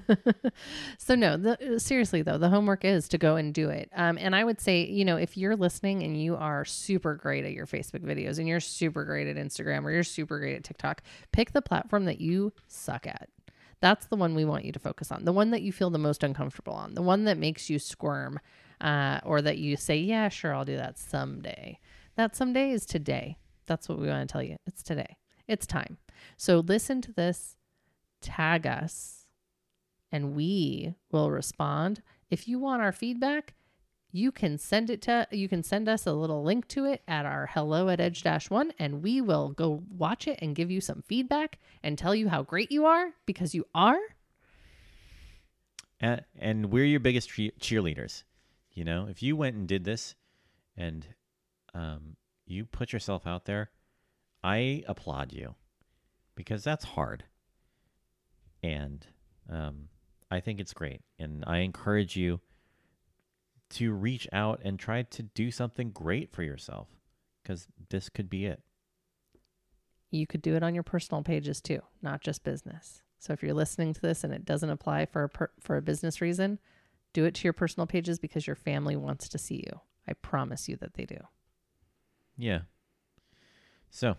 so 0.98 1.16
no, 1.16 1.38
the, 1.38 1.80
seriously 1.80 2.22
though, 2.22 2.38
the 2.38 2.50
homework 2.50 2.84
is 2.86 3.08
to 3.10 3.18
go 3.18 3.36
and 3.36 3.54
do 3.54 3.70
it. 3.70 3.90
Um, 3.96 4.18
and 4.20 4.36
I 4.36 4.44
would 4.44 4.60
say, 4.60 4.86
you 4.86 5.06
know, 5.06 5.18
if 5.18 5.38
you're 5.38 5.56
listening 5.56 6.04
and 6.04 6.22
you 6.22 6.36
are 6.36 6.66
super 6.66 7.16
great 7.16 7.46
at 7.46 7.54
your 7.54 7.68
Facebook 7.68 8.02
videos 8.02 8.40
and 8.40 8.48
you're 8.48 8.60
super 8.60 9.06
great 9.06 9.28
at 9.28 9.36
Instagram 9.36 9.84
or 9.84 9.92
you're 9.92 10.04
super 10.04 10.40
great 10.40 10.56
at 10.56 10.64
TikTok, 10.64 11.04
pick 11.32 11.52
the 11.52 11.62
platform 11.62 12.06
that 12.06 12.22
you 12.22 12.54
suck 12.68 13.06
at. 13.08 13.30
That's 13.82 14.06
the 14.06 14.16
one 14.16 14.36
we 14.36 14.46
want 14.46 14.66
you 14.66 14.72
to 14.72 14.80
focus 14.80 15.12
on. 15.12 15.26
The 15.26 15.34
one 15.34 15.52
that 15.52 15.64
you 15.64 15.72
feel 15.72 15.90
the 15.90 15.98
most 15.98 16.24
uncomfortable 16.24 16.74
on. 16.74 16.94
The 16.94 17.02
one 17.02 17.24
that 17.26 17.38
makes 17.38 17.68
you 17.70 17.80
squirm, 17.80 18.40
uh, 18.82 19.20
or 19.24 19.42
that 19.42 19.58
you 19.58 19.78
say, 19.78 19.98
"Yeah, 19.98 20.30
sure, 20.30 20.54
I'll 20.54 20.66
do 20.66 20.78
that 20.78 20.98
someday." 20.98 21.80
That 22.16 22.36
someday 22.36 22.72
is 22.72 22.86
today. 22.86 23.38
That's 23.68 23.88
what 23.88 24.00
we 24.00 24.08
want 24.08 24.28
to 24.28 24.32
tell 24.32 24.44
you. 24.44 24.58
It's 24.66 24.84
today. 24.84 25.18
It's 25.48 25.66
time. 25.66 25.98
So 26.38 26.60
listen 26.60 27.02
to 27.02 27.14
this, 27.14 27.56
tag 28.22 28.68
us, 28.68 29.28
and 30.12 30.36
we 30.36 30.96
will 31.12 31.32
respond. 31.32 32.02
If 32.30 32.48
you 32.48 32.60
want 32.60 32.82
our 32.82 32.92
feedback, 32.92 33.54
you 34.12 34.32
can 34.32 34.58
send 34.58 34.90
it 34.90 35.02
to 35.04 35.26
you 35.32 35.48
can 35.48 35.64
send 35.64 35.88
us 35.88 36.06
a 36.06 36.12
little 36.12 36.44
link 36.44 36.68
to 36.68 36.86
it 36.86 37.02
at 37.08 37.26
our 37.26 37.50
hello 37.54 37.88
at 37.88 38.02
edge 38.02 38.24
dash 38.24 38.50
one 38.50 38.74
and 38.78 39.02
we 39.02 39.22
will 39.22 39.52
go 39.52 39.82
watch 39.90 40.28
it 40.28 40.38
and 40.42 40.54
give 40.54 40.70
you 40.70 40.82
some 40.82 41.02
feedback 41.08 41.58
and 41.82 41.98
tell 41.98 42.14
you 42.14 42.28
how 42.28 42.44
great 42.44 42.74
you 42.74 42.86
are 42.86 43.14
because 43.26 43.56
you 43.56 43.66
are 43.74 43.98
and, 46.02 46.24
and 46.40 46.72
we're 46.72 46.86
your 46.86 47.00
biggest 47.00 47.30
cheerleaders. 47.30 48.24
You 48.74 48.84
know, 48.86 49.08
if 49.10 49.22
you 49.22 49.36
went 49.36 49.56
and 49.56 49.68
did 49.68 49.84
this, 49.84 50.16
and 50.78 51.06
um, 51.74 52.16
you 52.46 52.66
put 52.66 52.94
yourself 52.94 53.28
out 53.28 53.46
there, 53.46 53.70
I 54.44 54.84
applaud 54.88 55.34
you 55.34 55.56
because 56.36 56.64
that's 56.64 56.86
hard. 56.86 57.26
And 58.64 59.06
um, 59.50 59.90
I 60.30 60.40
think 60.40 60.60
it's 60.60 60.74
great, 60.74 61.02
and 61.20 61.44
I 61.48 61.60
encourage 61.60 62.16
you 62.16 62.40
to 63.72 63.92
reach 63.92 64.28
out 64.34 64.60
and 64.64 64.78
try 64.80 65.04
to 65.04 65.24
do 65.24 65.50
something 65.52 65.92
great 65.92 66.32
for 66.32 66.44
yourself 66.44 66.88
because 67.42 67.68
this 67.90 68.10
could 68.10 68.30
be 68.30 68.46
it. 68.46 68.62
you 70.12 70.28
could 70.28 70.42
do 70.42 70.56
it 70.56 70.64
on 70.64 70.74
your 70.74 70.84
personal 70.84 71.24
pages 71.24 71.62
too 71.62 71.80
not 72.02 72.20
just 72.22 72.44
business 72.44 73.02
so 73.18 73.32
if 73.34 73.42
you're 73.42 73.54
listening 73.54 73.94
to 73.94 74.02
this 74.02 74.24
and 74.26 74.34
it 74.34 74.44
doesn't 74.44 74.70
apply 74.70 75.06
for 75.06 75.24
a 75.24 75.30
per, 75.30 75.50
for 75.60 75.78
a 75.78 75.82
business 75.82 76.20
reason 76.22 76.60
do 77.14 77.26
it 77.26 77.34
to 77.36 77.44
your 77.44 77.54
personal 77.54 77.88
pages 77.88 78.20
because 78.20 78.48
your 78.48 78.56
family 78.56 78.96
wants 78.96 79.28
to 79.30 79.38
see 79.38 79.64
you 79.66 79.80
i 80.08 80.14
promise 80.14 80.68
you 80.70 80.76
that 80.78 80.94
they 80.96 81.06
do 81.06 81.18
Yeah. 82.38 82.62
So 83.90 84.16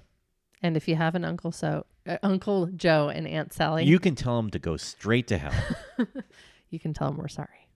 and 0.62 0.76
if 0.76 0.86
you 0.86 0.96
have 0.96 1.14
an 1.14 1.24
uncle 1.24 1.50
so 1.52 1.86
uh, 2.06 2.18
uncle 2.22 2.66
joe 2.66 3.08
and 3.08 3.26
aunt 3.26 3.52
sally 3.52 3.84
you 3.84 3.98
can 3.98 4.14
tell 4.14 4.36
them 4.36 4.50
to 4.50 4.58
go 4.58 4.76
straight 4.76 5.26
to 5.28 5.38
hell. 5.38 5.54
you 6.70 6.78
can 6.78 6.92
tell 6.92 7.08
them 7.08 7.16
we're 7.16 7.28
sorry 7.28 7.68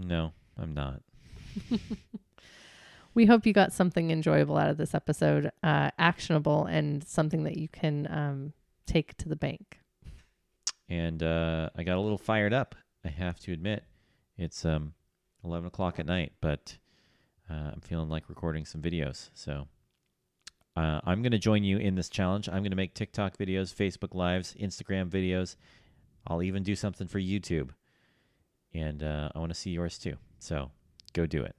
no, 0.00 0.32
I'm 0.56 0.74
not. 0.74 1.02
we 3.14 3.26
hope 3.26 3.44
you 3.46 3.52
got 3.52 3.72
something 3.72 4.12
enjoyable 4.12 4.56
out 4.56 4.70
of 4.70 4.76
this 4.76 4.94
episode 4.94 5.50
uh, 5.64 5.90
actionable 5.98 6.66
and 6.66 7.02
something 7.02 7.42
that 7.42 7.56
you 7.56 7.66
can 7.66 8.06
um, 8.08 8.52
take 8.86 9.16
to 9.16 9.28
the 9.28 9.34
bank 9.34 9.80
and 10.88 11.22
uh, 11.22 11.68
I 11.76 11.82
got 11.82 11.98
a 11.98 12.00
little 12.00 12.16
fired 12.18 12.52
up. 12.54 12.74
I 13.04 13.08
have 13.08 13.38
to 13.40 13.52
admit, 13.52 13.84
it's 14.38 14.64
um, 14.64 14.94
eleven 15.44 15.66
o'clock 15.66 15.98
at 15.98 16.06
night, 16.06 16.32
but 16.40 16.78
uh, 17.50 17.72
I'm 17.74 17.80
feeling 17.80 18.08
like 18.08 18.28
recording 18.28 18.64
some 18.64 18.80
videos. 18.80 19.30
So 19.34 19.68
uh, 20.76 21.00
I'm 21.04 21.22
going 21.22 21.32
to 21.32 21.38
join 21.38 21.64
you 21.64 21.78
in 21.78 21.94
this 21.96 22.08
challenge. 22.08 22.48
I'm 22.48 22.62
going 22.62 22.70
to 22.70 22.76
make 22.76 22.94
TikTok 22.94 23.36
videos, 23.36 23.74
Facebook 23.74 24.14
lives, 24.14 24.54
Instagram 24.60 25.10
videos. 25.10 25.56
I'll 26.26 26.42
even 26.42 26.62
do 26.62 26.76
something 26.76 27.08
for 27.08 27.18
YouTube, 27.18 27.70
and 28.72 29.02
uh, 29.02 29.30
I 29.34 29.38
want 29.38 29.52
to 29.52 29.58
see 29.58 29.70
yours 29.70 29.98
too. 29.98 30.16
So 30.38 30.70
go 31.12 31.26
do 31.26 31.44
it. 31.44 31.54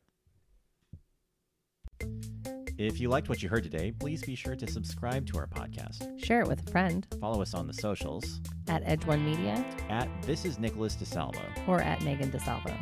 If 2.80 3.01
you 3.01 3.09
liked 3.09 3.27
what 3.27 3.43
you 3.43 3.49
heard 3.49 3.63
today, 3.63 3.91
please 3.91 4.21
be 4.23 4.36
sure 4.36 4.55
to 4.55 4.65
subscribe 4.65 5.27
to 5.27 5.38
our 5.38 5.47
podcast. 5.47 6.23
share 6.23 6.39
it 6.39 6.47
with 6.47 6.65
a 6.65 6.71
friend 6.71 7.05
Follow 7.19 7.41
us 7.41 7.53
on 7.53 7.67
the 7.67 7.73
socials 7.73 8.39
at 8.69 8.82
edge 8.86 9.05
one 9.05 9.25
media 9.25 9.65
at 9.89 10.07
This 10.21 10.45
is 10.45 10.59
Nicholas 10.59 10.95
DeSalvo. 10.95 11.41
or 11.67 11.82
at 11.82 12.01
megan 12.03 12.32
desalvo 12.32 12.73